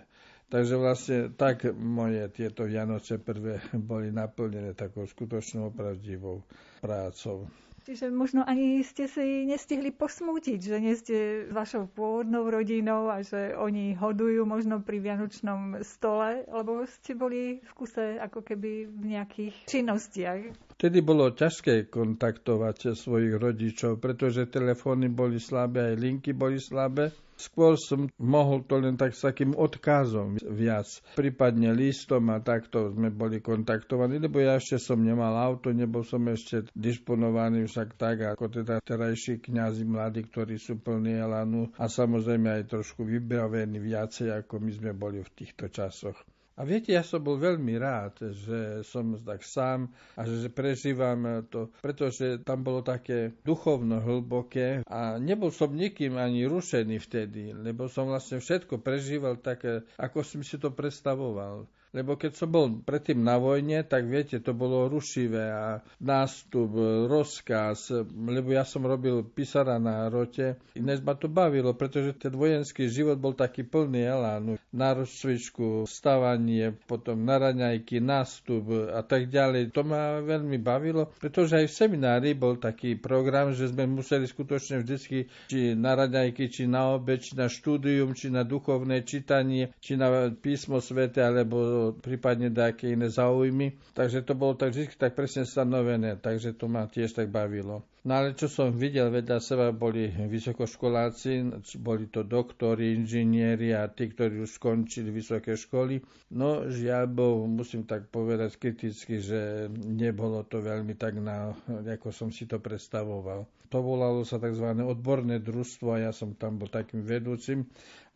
[0.53, 6.45] Takže vlastne tak moje tieto Vianoce prvé boli naplnené takou skutočnou pravdivou
[6.77, 7.49] prácou.
[7.83, 11.15] Čiže možno ani ste si nestihli posmútiť, že nie ste
[11.49, 17.71] vašou pôvodnou rodinou a že oni hodujú možno pri vianočnom stole, lebo ste boli v
[17.75, 20.53] kuse ako keby v nejakých činnostiach.
[20.83, 27.07] Vtedy bolo ťažké kontaktovať svojich rodičov, pretože telefóny boli slabé, aj linky boli slabé.
[27.39, 33.15] Skôr som mohol to len tak s takým odkazom viac, prípadne listom a takto sme
[33.15, 38.51] boli kontaktovaní, lebo ja ešte som nemal auto, nebol som ešte disponovaný však tak, ako
[38.51, 44.59] teda terajší kňazi mladí, ktorí sú plní elanu a samozrejme aj trošku vybavení viacej, ako
[44.59, 46.19] my sme boli v týchto časoch.
[46.53, 51.73] A viete, ja som bol veľmi rád, že som tak sám a že prežívam to,
[51.81, 58.05] pretože tam bolo také duchovno hlboké a nebol som nikým ani rušený vtedy, lebo som
[58.05, 63.37] vlastne všetko prežíval také, ako som si to predstavoval lebo keď som bol predtým na
[63.37, 65.65] vojne, tak viete, to bolo rušivé a
[66.01, 66.73] nástup,
[67.05, 70.57] rozkaz, lebo ja som robil písara na rote.
[70.73, 74.57] Inéž ma to bavilo, pretože ten vojenský život bol taký plný elánu.
[74.73, 79.69] Na rozcvičku, stavanie, potom na raňajky, nástup a tak ďalej.
[79.77, 84.81] To ma veľmi bavilo, pretože aj v seminári bol taký program, že sme museli skutočne
[84.81, 89.93] vždycky či na raňajky, či na obe, či na štúdium, či na duchovné čítanie, či
[89.93, 93.75] na písmo svete, alebo prípadne nejaké iné záujmy.
[93.91, 97.83] Takže to bolo tak vždy tak presne stanovené, takže to ma tiež tak bavilo.
[98.03, 104.11] No ale čo som videl, vedľa seba boli vysokoškoláci, boli to doktori, inžinieri a tí,
[104.11, 106.03] ktorí už skončili vysoké školy.
[106.35, 111.55] No žiaľ Bohu, musím tak povedať kriticky, že nebolo to veľmi tak, na,
[111.87, 113.47] ako som si to predstavoval.
[113.71, 114.67] To volalo sa tzv.
[114.83, 117.65] odborné družstvo a ja som tam bol takým vedúcim,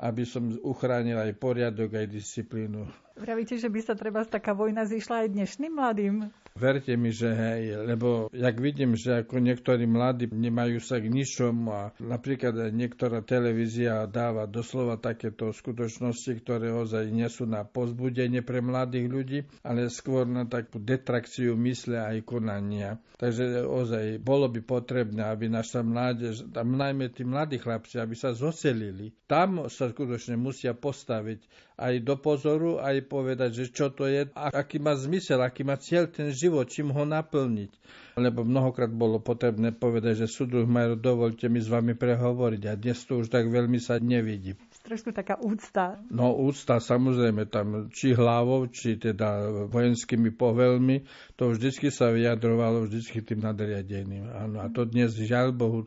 [0.04, 2.86] aby som uchránil aj poriadok, aj disciplínu.
[3.18, 6.30] Vravíte, že by sa treba taká vojna zišla aj dnešným mladým?
[6.58, 11.70] Verte mi, že hej, lebo jak vidím, že ako niektorí mladí nemajú sa k ničomu
[11.70, 18.64] a napríklad niektorá televízia dáva doslova takéto skutočnosti, ktoré ozaj nie sú na pozbudenie pre
[18.64, 22.98] mladých ľudí, ale skôr na takú detrakciu mysle aj konania.
[23.20, 28.32] Takže ozaj bolo by potrebné, aby naša mládež, tam najmä tí mladí chlapci, aby sa
[28.32, 29.12] zoselili.
[29.28, 34.82] Tam sa skutočne musia postaviť aj do pozoru, aj povedať, že čo to je, aký
[34.82, 37.72] má zmysel, aký má cieľ ten život, čím ho naplniť.
[38.18, 42.98] Lebo mnohokrát bolo potrebné povedať, že súdruh Majer, dovolte mi s vami prehovoriť a dnes
[43.06, 44.58] to už tak veľmi sa nevidí.
[44.82, 46.02] Trošku taká úcta.
[46.10, 51.06] No úcta samozrejme tam, či hlavou, či teda vojenskými povelmi,
[51.38, 54.34] to vždycky sa vyjadrovalo vždycky tým nadriadeným.
[54.34, 55.80] Áno, a to dnes, žiaľ Bohu,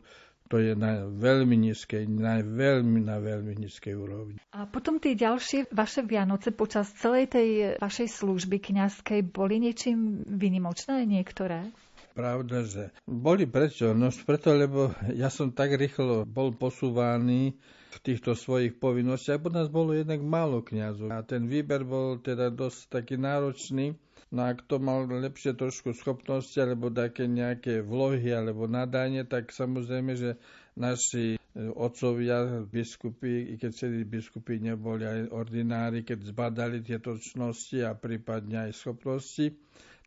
[0.51, 4.35] to je na veľmi nízkej, na veľmi, na veľmi nízkej úrovni.
[4.51, 7.49] A potom tie ďalšie vaše Vianoce počas celej tej
[7.79, 11.71] vašej služby kňazskej boli niečím vynimočné niektoré?
[12.11, 13.95] Pravda, že boli prečo?
[13.95, 17.55] No preto, lebo ja som tak rýchlo bol posúvaný
[17.91, 21.07] v týchto svojich povinnostiach, bo nás bolo jednak málo kňazov.
[21.15, 23.95] A ten výber bol teda dosť taký náročný.
[24.31, 30.15] No a kto mal lepšie trošku schopnosti alebo také nejaké vlohy alebo nadanie, tak samozrejme,
[30.15, 30.39] že
[30.79, 31.37] naši e,
[31.75, 38.71] otcovia, biskupy, i keď celí biskupy neboli aj ordinári, keď zbadali tieto čnosti a prípadne
[38.71, 39.51] aj schopnosti,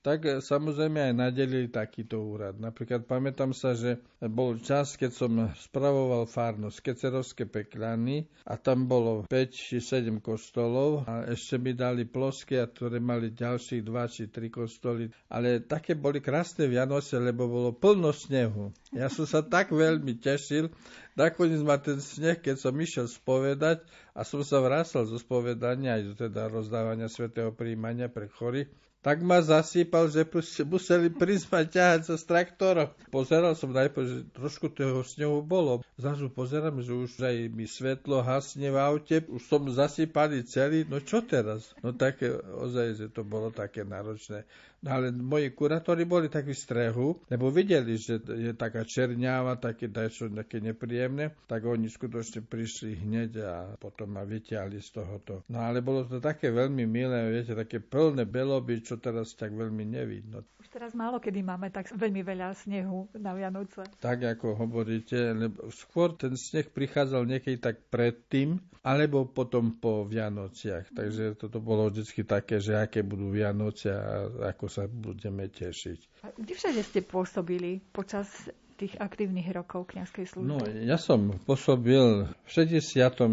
[0.04, 2.60] tak e, samozrejme aj nadelili takýto úrad.
[2.60, 9.24] Napríklad pamätám sa, že bol čas, keď som spravoval farnosť Kecerovské pekľany a tam bolo
[9.24, 14.28] 5 či 7 kostolov a ešte mi dali plosky, a ktoré mali ďalších 2 či
[14.28, 15.08] 3 kostoly.
[15.32, 18.76] Ale také boli krásne Vianoce, lebo bolo plno snehu.
[18.92, 20.68] Ja som sa tak veľmi tešil,
[21.16, 23.80] nakoniec ma ten sneh, keď som išiel spovedať
[24.12, 28.68] a som sa vrásal zo spovedania aj teda rozdávania svetého príjmania pre chory,
[29.04, 30.24] tak ma zasýpal, že
[30.64, 32.88] museli prísť ťahať sa s traktorom.
[33.12, 35.84] Pozeral som najprv, že trošku toho snehu bolo.
[36.00, 41.04] Zrazu pozerám, že už aj mi svetlo hasne v aute, už som zasýpaný celý, no
[41.04, 41.76] čo teraz?
[41.84, 44.48] No také, ozaj, že to bolo také náročné.
[44.84, 50.28] Ale moji kurátori boli takí v strehu, lebo videli, že je taká čerňáva, také dačo,
[50.30, 55.42] také nepríjemné, tak oni skutočne prišli hneď a potom ma vyťahli z tohoto.
[55.50, 59.84] No ale bolo to také veľmi milé, viete, také plné beloby, čo teraz tak veľmi
[59.88, 60.44] nevidno.
[60.60, 63.88] Už teraz málo kedy máme tak veľmi veľa snehu na Vianoce.
[64.00, 70.92] Tak ako hovoríte, lebo skôr ten sneh prichádzal niekedy tak predtým, alebo potom po Vianociach.
[70.92, 76.26] Takže toto bolo vždy také, že aké budú Vianoce a ako sa budeme tešiť.
[76.26, 78.26] A kde všade ste pôsobili počas
[78.74, 80.50] tých aktívnych rokov kňazskej služby?
[80.50, 83.30] No, ja som pôsobil v 66.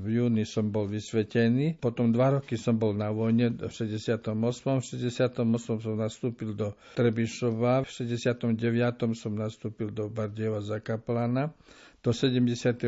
[0.00, 4.32] v júni som bol vysvetený, potom dva roky som bol na vojne v 68.
[4.32, 5.44] V 68.
[5.84, 8.56] som nastúpil do Trebišova, v 69.
[9.12, 11.52] som nastúpil do Bardieva za kaplana
[12.04, 12.84] do 72.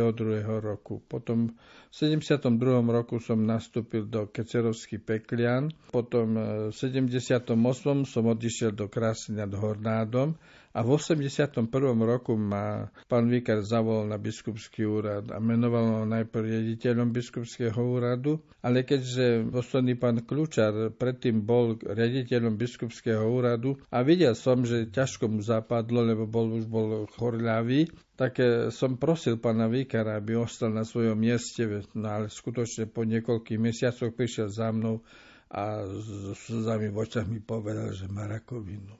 [0.60, 1.00] roku.
[1.08, 1.56] Potom
[1.88, 2.52] v 72.
[2.84, 6.36] roku som nastúpil do Kecerovský Peklian, potom
[6.68, 7.56] v 78.
[8.04, 10.36] som odišiel do Krásy nad Hornádom
[10.76, 11.72] a v 81.
[12.04, 18.44] roku ma pán Vikar zavolal na biskupský úrad a menoval ho najprv riaditeľom biskupského úradu,
[18.60, 25.32] ale keďže posledný pán Kľúčar predtým bol riaditeľom biskupského úradu a videl som, že ťažko
[25.32, 30.72] mu zapadlo, lebo bol, už bol chorľavý, tak eh, som prosil pána Vikara, aby ostal
[30.72, 35.04] na svojom mieste, no ale skutočne po niekoľkých mesiacoch prišiel za mnou
[35.52, 38.96] a s slzami v očach mi povedal, že má rakovinu.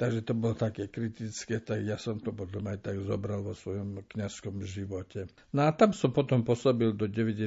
[0.00, 4.00] Takže to bolo také kritické, tak ja som to potom aj tak zobral vo svojom
[4.08, 5.28] kňazskom živote.
[5.52, 7.44] No a tam som potom pôsobil do 90.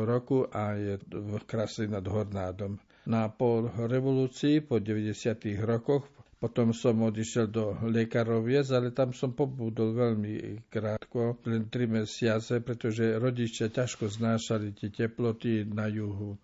[0.00, 2.80] roku a je v Krasli nad Hornádom.
[3.04, 5.12] No a po revolúcii, po 90.
[5.60, 6.08] rokoch,
[6.40, 10.34] potom som odišiel do Lekaroviec, ale tam som pobudol veľmi
[10.66, 16.40] krátko, len 3 mesiace, pretože rodičia ťažko znášali tie teploty na juhu.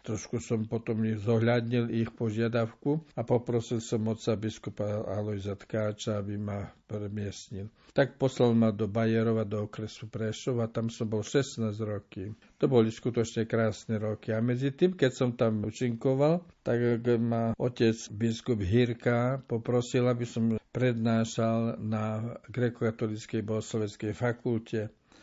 [0.00, 6.72] Trošku som potom zohľadnil ich požiadavku a poprosil som otca biskupa Alojza Tkáča, aby ma
[6.88, 7.68] premiestnil.
[7.92, 12.32] Tak poslal ma do Bajerova, do okresu Prešov a tam som bol 16 roky.
[12.58, 14.30] To boli skutočne krásne roky.
[14.32, 16.80] A medzi tým, keď som tam učinkoval, tak
[17.18, 24.80] ma otec biskup Hirka poprosil, aby som prednášal na grekokatolíckej bohosloveckej fakulte.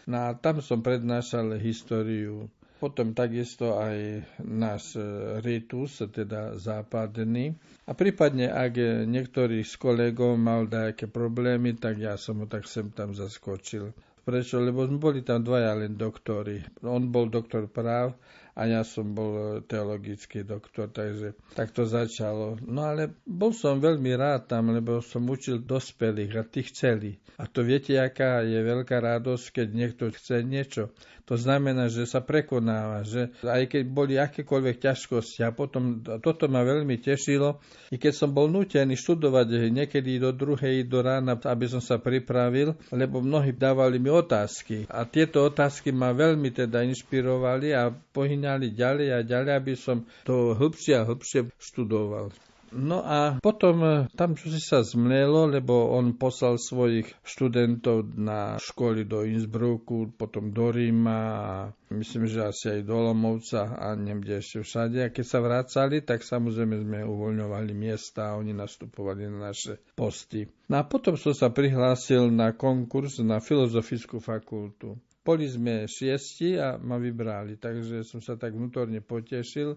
[0.08, 2.48] No a tam som prednášal históriu
[2.78, 5.04] potom takisto aj náš e,
[5.42, 7.58] ritus, teda západný.
[7.84, 12.94] A prípadne, ak niektorý z kolegov mal nejaké problémy, tak ja som ho tak sem
[12.94, 13.92] tam zaskočil.
[14.22, 14.60] Prečo?
[14.60, 16.60] Lebo boli tam dvaja len doktory.
[16.84, 18.12] On bol doktor práv
[18.58, 22.58] a ja som bol teologický doktor, takže tak to začalo.
[22.66, 27.22] No ale bol som veľmi rád tam, lebo som učil dospelých a tých chceli.
[27.38, 30.90] A to viete, aká je veľká radosť, keď niekto chce niečo.
[31.30, 36.64] To znamená, že sa prekonáva, že aj keď boli akékoľvek ťažkosti a potom toto ma
[36.64, 37.60] veľmi tešilo,
[37.92, 42.80] i keď som bol nutený študovať niekedy do druhej do rána, aby som sa pripravil,
[42.96, 49.08] lebo mnohí dávali mi otázky a tieto otázky ma veľmi teda inšpirovali a pohyňali ďalej
[49.12, 52.32] a ďalej, aby som to hĺbšie a hĺbšie študoval.
[52.72, 58.60] No a potom e, tam čo si sa zmlelo, lebo on poslal svojich študentov na
[58.60, 61.52] školy do Innsbrucku, potom do Ríma a
[61.96, 65.00] myslím, že asi aj do Lomovca a neviem, ešte všade.
[65.00, 70.44] A keď sa vracali, tak samozrejme sme uvoľňovali miesta a oni nastupovali na naše posty.
[70.68, 75.00] No a potom som sa prihlásil na konkurs na Filozofickú fakultu.
[75.28, 79.76] Boli sme šiesti a ma vybrali, takže som sa tak vnútorne potešil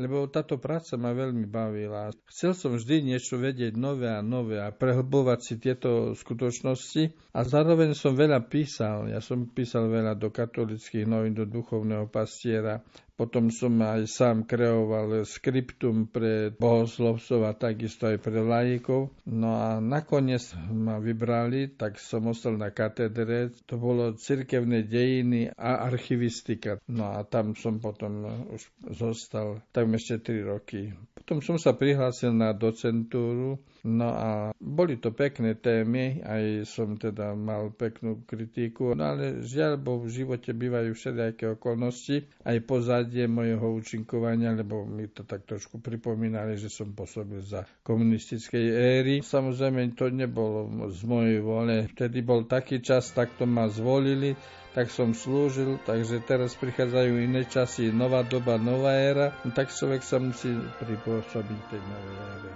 [0.00, 2.08] lebo táto práca ma veľmi bavila.
[2.32, 7.92] Chcel som vždy niečo vedieť nové a nové a prehlbovať si tieto skutočnosti a zároveň
[7.92, 9.12] som veľa písal.
[9.12, 12.80] Ja som písal veľa do katolických novín, do duchovného pastiera
[13.20, 19.12] potom som aj sám kreoval skriptum pre bohoslovcov a takisto aj pre lajikov.
[19.28, 23.52] No a nakoniec ma vybrali, tak som ostal na katedre.
[23.68, 26.80] To bolo cirkevné dejiny a archivistika.
[26.88, 28.24] No a tam som potom
[28.56, 30.96] už zostal tam ešte 3 roky.
[31.12, 37.32] Potom som sa prihlásil na docentúru No a boli to pekné témy, aj som teda
[37.32, 43.72] mal peknú kritiku, no ale žiaľ, bo v živote bývajú všelijaké okolnosti, aj pozadie mojho
[43.80, 49.14] účinkovania, lebo mi to tak trošku pripomínali, že som pôsobil za komunistickej éry.
[49.24, 51.88] Samozrejme, to nebolo z mojej vole.
[51.96, 54.36] Vtedy bol taký čas, takto ma zvolili,
[54.76, 60.04] tak som slúžil, takže teraz prichádzajú iné časy, nová doba, nová éra, no tak človek
[60.04, 62.52] sa musí pripôsobiť tej novej ére.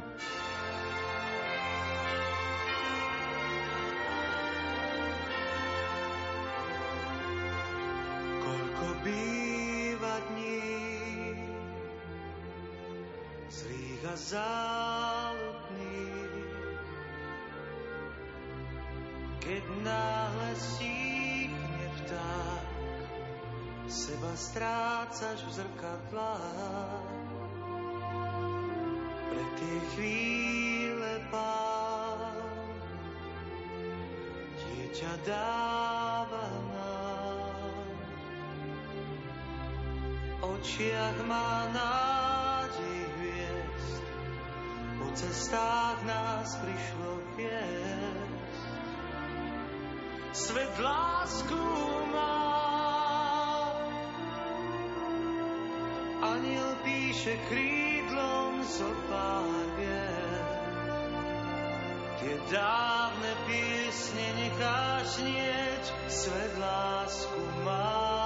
[14.34, 16.26] Záľudných,
[19.38, 22.66] keď náhle síkne vták,
[23.86, 27.22] seba strácaš v zrkadlách.
[29.30, 32.42] Pre tie chvíle pán
[34.58, 37.54] dieťa dáva nám
[40.42, 42.33] očiach má po
[45.14, 48.62] cestách nás prišlo viesť.
[50.34, 51.62] Svet lásku
[52.10, 52.42] má,
[56.34, 60.48] aniel píše krídlom zo pár vied.
[62.18, 68.23] Tie dávne piesne necháš nieť, svet lásku má.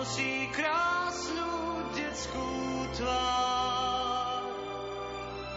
[0.00, 1.52] Nosí krásnu
[1.92, 2.48] detskú
[2.96, 4.48] tvár.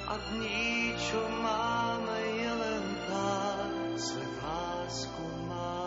[0.04, 3.72] A dní, čo máme, je len pár.
[3.96, 5.80] Svet lásku má.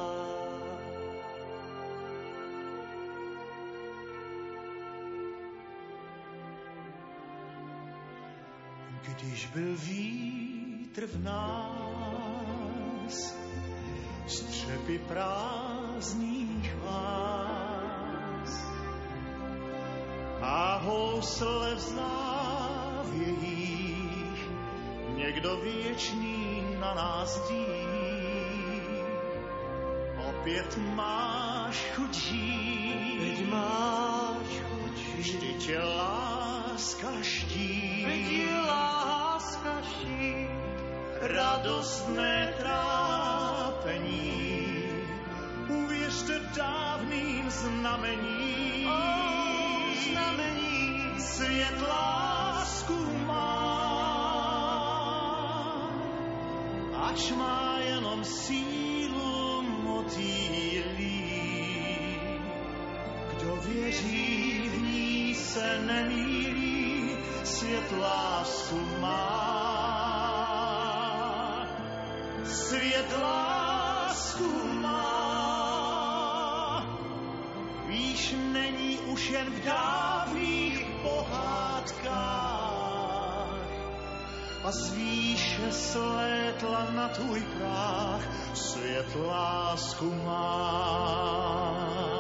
[9.04, 13.36] Když byl vítr v nás,
[14.24, 17.25] střepy prázdných vás
[20.86, 23.30] housle v závějích,
[25.14, 27.66] někdo věčný na nás dí.
[30.28, 35.18] Opět máš chuť žít, Veď máš chuť žít.
[35.18, 37.08] Vždyť je láska
[38.06, 40.50] Veď je láska štít.
[41.20, 44.22] Radostné trápení,
[45.68, 48.86] uvěřte dávným znamení.
[48.86, 50.65] Oh, znamení.
[51.36, 53.52] Svět lásku má,
[56.96, 61.28] ač má jenom sílu motýlí.
[63.36, 69.36] Kdo věří v ní se nemýlí, svět lásku má.
[72.44, 74.48] Svět lásku
[74.80, 75.36] má.
[77.86, 82.66] Víš, není už jen v dávných pohádkách
[84.64, 88.22] a z výše slétla na tvůj práh
[88.54, 92.15] svět lásku má.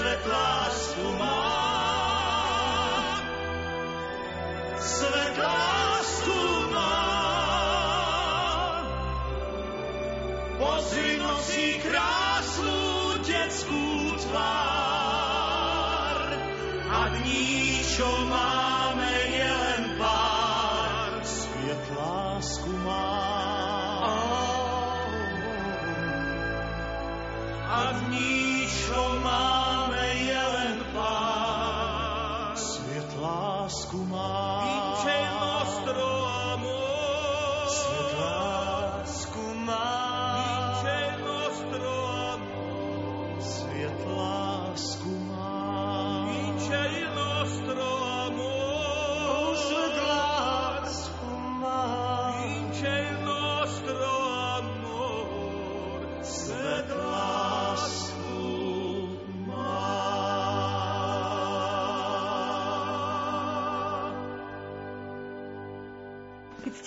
[0.00, 1.44] Svet lásku má.
[4.80, 6.40] Svet lásku
[6.72, 7.04] má.
[10.56, 12.80] Pozri nosí krásnu
[13.28, 16.16] detskú tvár.
[16.88, 19.29] A dní, čo máme,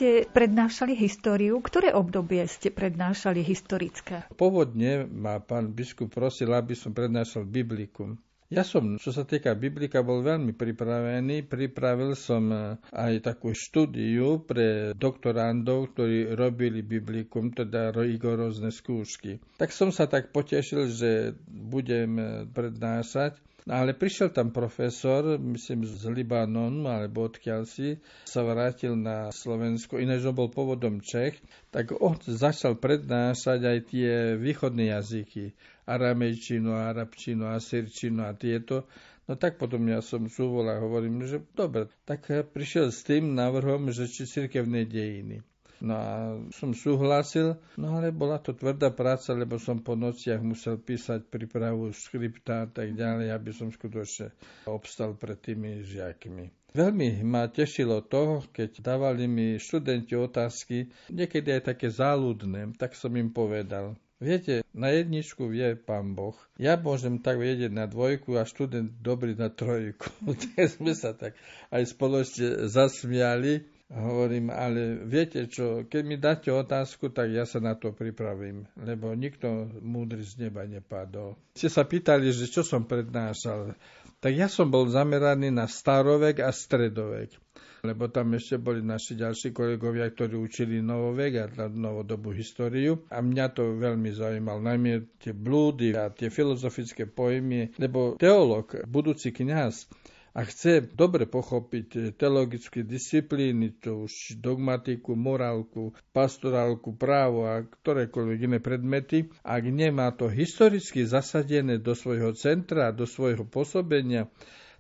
[0.04, 4.28] ste prednášali históriu, ktoré obdobie ste prednášali historické?
[4.36, 8.20] Pôvodne ma pán biskup prosil, aby som prednášal biblikum.
[8.54, 11.50] Ja som, čo sa týka biblika, bol veľmi pripravený.
[11.50, 19.42] Pripravil som eh, aj takú štúdiu pre doktorandov, ktorí robili biblikum, teda rigorózne skúšky.
[19.58, 23.42] Tak som sa tak potešil, že budem eh, prednášať.
[23.64, 27.96] Ale prišiel tam profesor, myslím z Libanonu, alebo odkiaľ si,
[28.28, 31.40] sa vrátil na Slovensko, ináč on bol pôvodom Čech,
[31.72, 35.56] tak on začal prednášať aj tie východné jazyky,
[35.86, 38.88] aramejčinu, arabčinu, asyrčinu a tieto.
[39.24, 43.92] No tak potom ja som súvol a hovorím, že dobre, tak prišiel s tým návrhom,
[43.96, 45.40] že či cirkevné dejiny.
[45.84, 50.80] No a som súhlasil, no ale bola to tvrdá práca, lebo som po nociach musel
[50.80, 54.32] písať prípravu skripta a tak ďalej, aby som skutočne
[54.64, 56.72] obstal pred tými žiakmi.
[56.72, 63.12] Veľmi ma tešilo to, keď dávali mi študenti otázky, niekedy aj také záľudné, tak som
[63.20, 64.00] im povedal.
[64.24, 66.40] Viete, na jedničku vie pán Boh.
[66.56, 70.08] Ja môžem tak vedieť na dvojku a študent dobrý na trojku.
[70.56, 71.36] tak sme sa tak
[71.76, 73.68] aj spoločne zasmiali.
[73.92, 79.12] Hovorím, ale viete čo, keď mi dáte otázku, tak ja sa na to pripravím, lebo
[79.14, 81.36] nikto múdry z neba nepadol.
[81.54, 83.76] Ste sa pýtali, že čo som prednášal.
[84.24, 87.36] Tak ja som bol zameraný na starovek a stredovek
[87.84, 93.04] lebo tam ešte boli naši ďalší kolegovia, ktorí učili novovek a novodobú históriu.
[93.12, 99.36] A mňa to veľmi zaujímalo, najmä tie blúdy a tie filozofické pojmy, lebo teológ, budúci
[99.36, 99.92] kňaz,
[100.34, 108.58] a chce dobre pochopiť teologické disciplíny, to už dogmatiku, morálku, pastorálku, právo a ktorékoľvek iné
[108.64, 114.26] predmety, ak nemá to historicky zasadené do svojho centra, do svojho pôsobenia,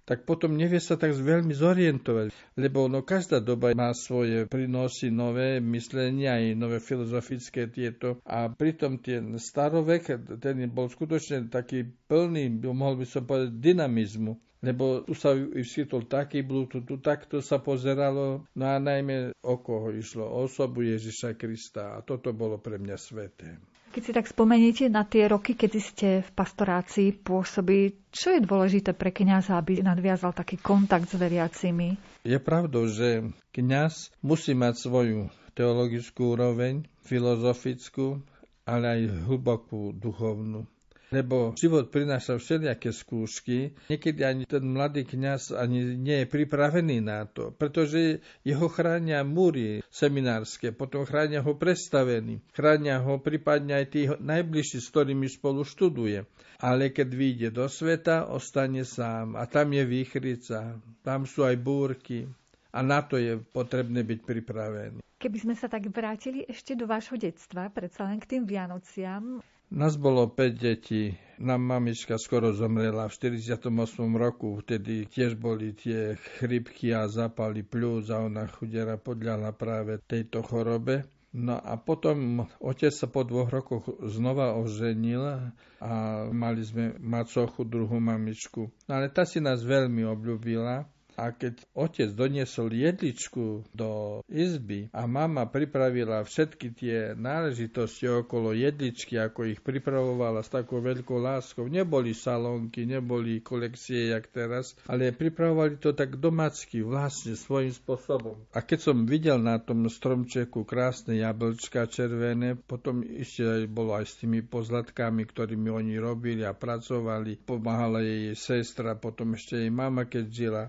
[0.04, 5.64] tak potom nevie sa tak veľmi zorientovať, lebo no, každá doba má svoje prínosy, nové
[5.64, 8.20] myslenia aj nové filozofické tieto.
[8.28, 10.12] A pritom ten starovek,
[10.43, 16.39] ten bol skutočne taký plný, mohol by som povedať, dynamizmu lebo tu sa vyskytol taký
[16.39, 21.99] blúd, tu, tu takto sa pozeralo, no a najmä o koho išlo, osobu Ježiša Krista.
[21.99, 23.60] A toto bolo pre mňa sveté.
[23.94, 28.98] Keď si tak spomeniete na tie roky, kedy ste v pastorácii pôsobili, čo je dôležité
[28.98, 31.94] pre kňaza, aby nadviazal taký kontakt s veriacimi?
[32.26, 33.22] Je pravdou, že
[33.54, 35.20] kňaz musí mať svoju
[35.54, 38.18] teologickú úroveň, filozofickú,
[38.66, 40.66] ale aj hlbokú duchovnú
[41.14, 43.78] lebo život prináša všelijaké skúšky.
[43.88, 49.86] Niekedy ani ten mladý kňaz ani nie je pripravený na to, pretože jeho chránia múry
[49.93, 56.26] seminárske, potom chránia ho predstavení, chránia ho prípadne aj tí najbližší, s ktorými spolu študuje.
[56.64, 62.26] Ale keď vyjde do sveta, ostane sám a tam je výchrica, tam sú aj búrky
[62.74, 64.99] a na to je potrebné byť pripravený.
[65.22, 69.39] Keby sme sa tak vrátili ešte do vášho detstva, predsa len k tým Vianociam,
[69.74, 71.17] nás bolo 5 detí.
[71.41, 73.74] Nám mamička skoro zomrela v 48
[74.15, 80.45] roku, vtedy tiež boli tie chrypky a zapali pľúc a ona chudera podľala práve tejto
[80.45, 81.09] chorobe.
[81.34, 85.49] No a potom otec sa po dvoch rokoch znova oženil
[85.82, 85.93] a
[86.30, 88.69] mali sme macochu, druhú mamičku.
[88.86, 90.86] Ale tá si nás veľmi obľúbila
[91.18, 99.22] a keď otec doniesol jedličku do izby a mama pripravila všetky tie náležitosti okolo jedličky,
[99.22, 105.78] ako ich pripravovala s takou veľkou láskou, neboli salónky, neboli kolekcie jak teraz, ale pripravovali
[105.78, 108.38] to tak domácky, vlastne svojím spôsobom.
[108.53, 114.05] A keď som videl na tom stromčeku krásne jablčka červené, potom ešte aj bolo aj
[114.09, 120.09] s tými pozlatkami, ktorými oni robili a pracovali, pomáhala jej sestra, potom ešte jej mama,
[120.09, 120.64] keď žila.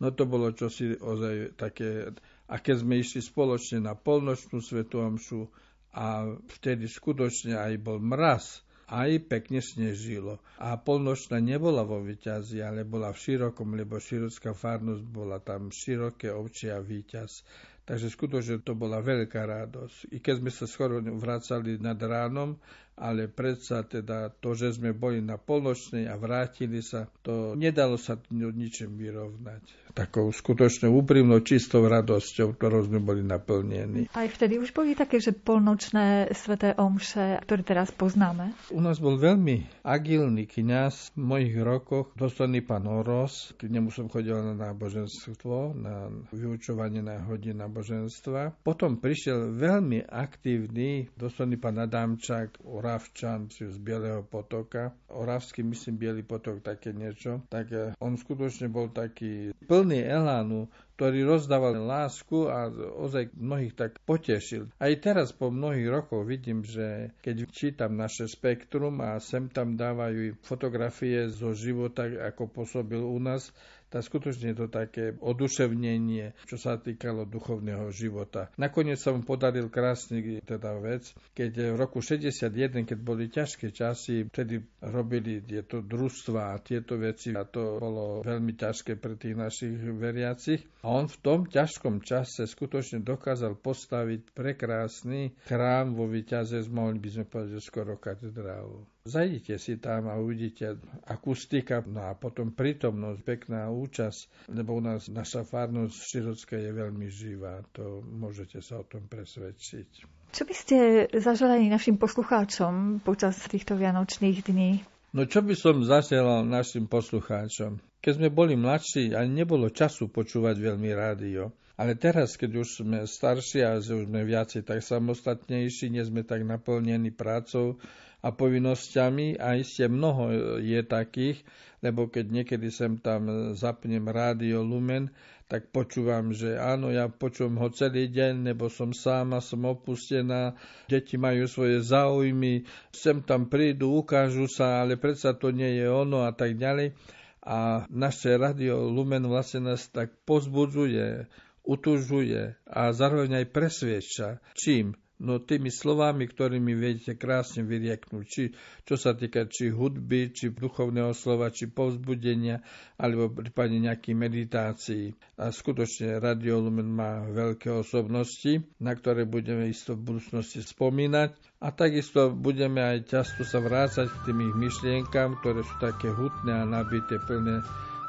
[0.00, 2.08] No to bolo čosi ozaj také...
[2.50, 5.46] A keď sme išli spoločne na polnočnú svetu omšu
[5.94, 6.26] a
[6.58, 10.42] vtedy skutočne aj bol mraz, aj pekne snežilo.
[10.58, 16.34] A polnočná nebola vo Vyťazi, ale bola v Širokom, lebo širocká farnosť bola tam široké
[16.34, 17.46] ovčia Výťaz.
[17.86, 20.14] Takže skutočne to bola veľká radosť.
[20.14, 22.58] I keď sme sa skoro vracali nad ránom,
[23.00, 28.20] ale predsa teda to, že sme boli na polnočnej a vrátili sa, to nedalo sa
[28.30, 34.06] ničím vyrovnať takou skutočnou úprimnou, čistou radosťou, ktorou sme boli naplnení.
[34.14, 38.54] Aj vtedy už boli také, že polnočné sveté omše, ktoré teraz poznáme?
[38.70, 43.52] U nás bol veľmi agilný kňaz v mojich rokoch, dôstojný pán Oros.
[43.58, 48.62] K nemu som chodil na náboženstvo, na vyučovanie na hodin náboženstva.
[48.62, 54.90] Potom prišiel veľmi aktívny dôstojný pán Adamčák, Oravčan z Bieleho potoka.
[55.14, 57.46] Oravský, myslím, Bielý potok, také niečo.
[57.46, 60.66] Tak eh, on skutočne bol taký plný elánu,
[60.98, 62.66] ktorý rozdával lásku a
[62.98, 64.74] ozaj mnohých tak potešil.
[64.82, 70.34] Aj teraz po mnohých rokoch vidím, že keď čítam naše spektrum a sem tam dávajú
[70.42, 73.54] fotografie zo života, ako pôsobil u nás,
[73.90, 78.48] tak skutočne to také oduševnenie, čo sa týkalo duchovného života.
[78.54, 84.30] Nakoniec sa mu podaril krásny teda vec, keď v roku 61, keď boli ťažké časy,
[84.30, 89.74] vtedy robili tieto družstva a tieto veci a to bolo veľmi ťažké pre tých našich
[89.76, 90.62] veriacich.
[90.86, 97.08] A on v tom ťažkom čase skutočne dokázal postaviť prekrásny chrám vo Vyťaze, mohli by
[97.10, 98.86] sme povedať, skoro katedrálu.
[99.00, 100.76] Zajdite si tam a uvidíte
[101.08, 107.08] akustika, no a potom prítomnosť, pekná účasť, lebo u nás naša farnosť Širocká je veľmi
[107.08, 110.04] živá, to môžete sa o tom presvedčiť.
[110.36, 110.76] Čo by ste
[111.16, 114.84] zaželali našim poslucháčom počas týchto vianočných dní?
[115.16, 117.80] No čo by som zasielal našim poslucháčom?
[118.04, 121.56] Keď sme boli mladší, ani nebolo času počúvať veľmi rádio.
[121.80, 126.44] Ale teraz, keď už sme starší a už sme viacej tak samostatnejší, nie sme tak
[126.44, 127.80] naplnení prácou,
[128.20, 131.40] a povinnosťami a iste mnoho je takých,
[131.80, 135.08] lebo keď niekedy sem tam zapnem rádio Lumen,
[135.50, 140.54] tak počúvam, že áno, ja počúvam ho celý deň, lebo som sám a som opustená,
[140.86, 146.22] deti majú svoje záujmy, sem tam prídu, ukážu sa, ale predsa to nie je ono
[146.22, 146.94] a tak ďalej.
[147.42, 151.26] A naše radio Lumen vlastne nás tak pozbudzuje,
[151.66, 154.28] utužuje a zároveň aj presvieča.
[154.54, 154.94] Čím?
[155.20, 158.44] No tými slovami, ktorými viete krásne vyrieknúť, či,
[158.88, 162.64] čo sa týka či hudby, či duchovného slova, či povzbudenia,
[162.96, 165.04] alebo prípadne nejakých meditácií.
[165.36, 171.36] A skutočne Radio Lumen má veľké osobnosti, na ktoré budeme isto v budúcnosti spomínať.
[171.60, 176.56] A takisto budeme aj často sa vrácať k tým ich myšlienkam, ktoré sú také hutné
[176.56, 177.60] a nabité plné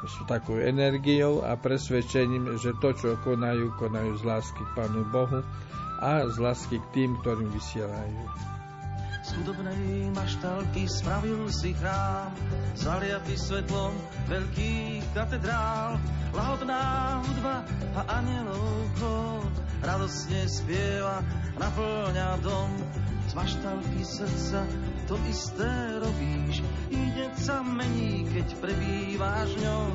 [0.07, 5.45] sú takou energiou a presvedčením, že to, čo konajú, konajú z lásky k Pánu Bohu
[6.01, 8.21] a z lásky k tým, ktorým vysielajú.
[9.21, 12.33] Z chudobnej maštalky spravil si chrám,
[12.73, 13.93] zaliatý svetlom
[14.25, 16.01] veľkých katedrál.
[16.33, 17.61] Lahodná hudba
[17.93, 19.53] a anielov chod
[19.85, 21.21] radosne spieva,
[21.61, 22.71] naplňa dom.
[23.29, 24.65] Z maštalky srdca
[25.05, 25.69] to isté
[26.01, 27.01] robíš, i
[27.37, 29.85] sa mení, keď prebýváš ňou.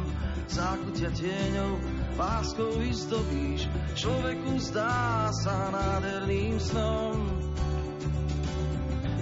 [0.47, 7.17] Zákutia tieňov láskou vyzdobíš, človeku zdá sa nádherným snom.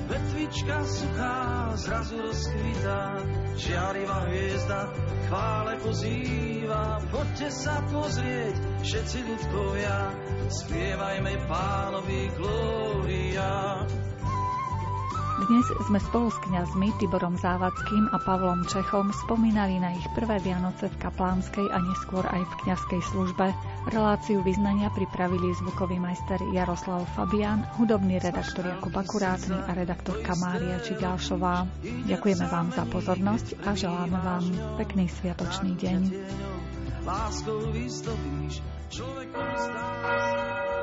[0.04, 1.38] Vetvička suchá
[1.80, 3.02] zrazu rozkvitá,
[3.58, 4.80] žiarivá hviezda
[5.26, 7.00] chvále pozýva.
[7.10, 9.98] Poďte sa pozrieť, všetci ľudkovia,
[10.52, 13.52] spievajme pánovi glória.
[15.34, 20.86] Dnes sme spolu s kňazmi Tiborom Závadským a Pavlom Čechom spomínali na ich prvé Vianoce
[20.86, 23.50] v kaplánskej a neskôr aj v kňazskej službe.
[23.90, 31.66] Reláciu vyznania pripravili zvukový majster Jaroslav Fabian, hudobný redaktor Jakub Akurátny a redaktorka Mária Čigášová.
[31.82, 34.44] Ďakujeme vám za pozornosť a želáme vám
[34.78, 36.00] pekný sviatočný deň.
[37.02, 40.73] Láskou vystovíš, človekom stáš.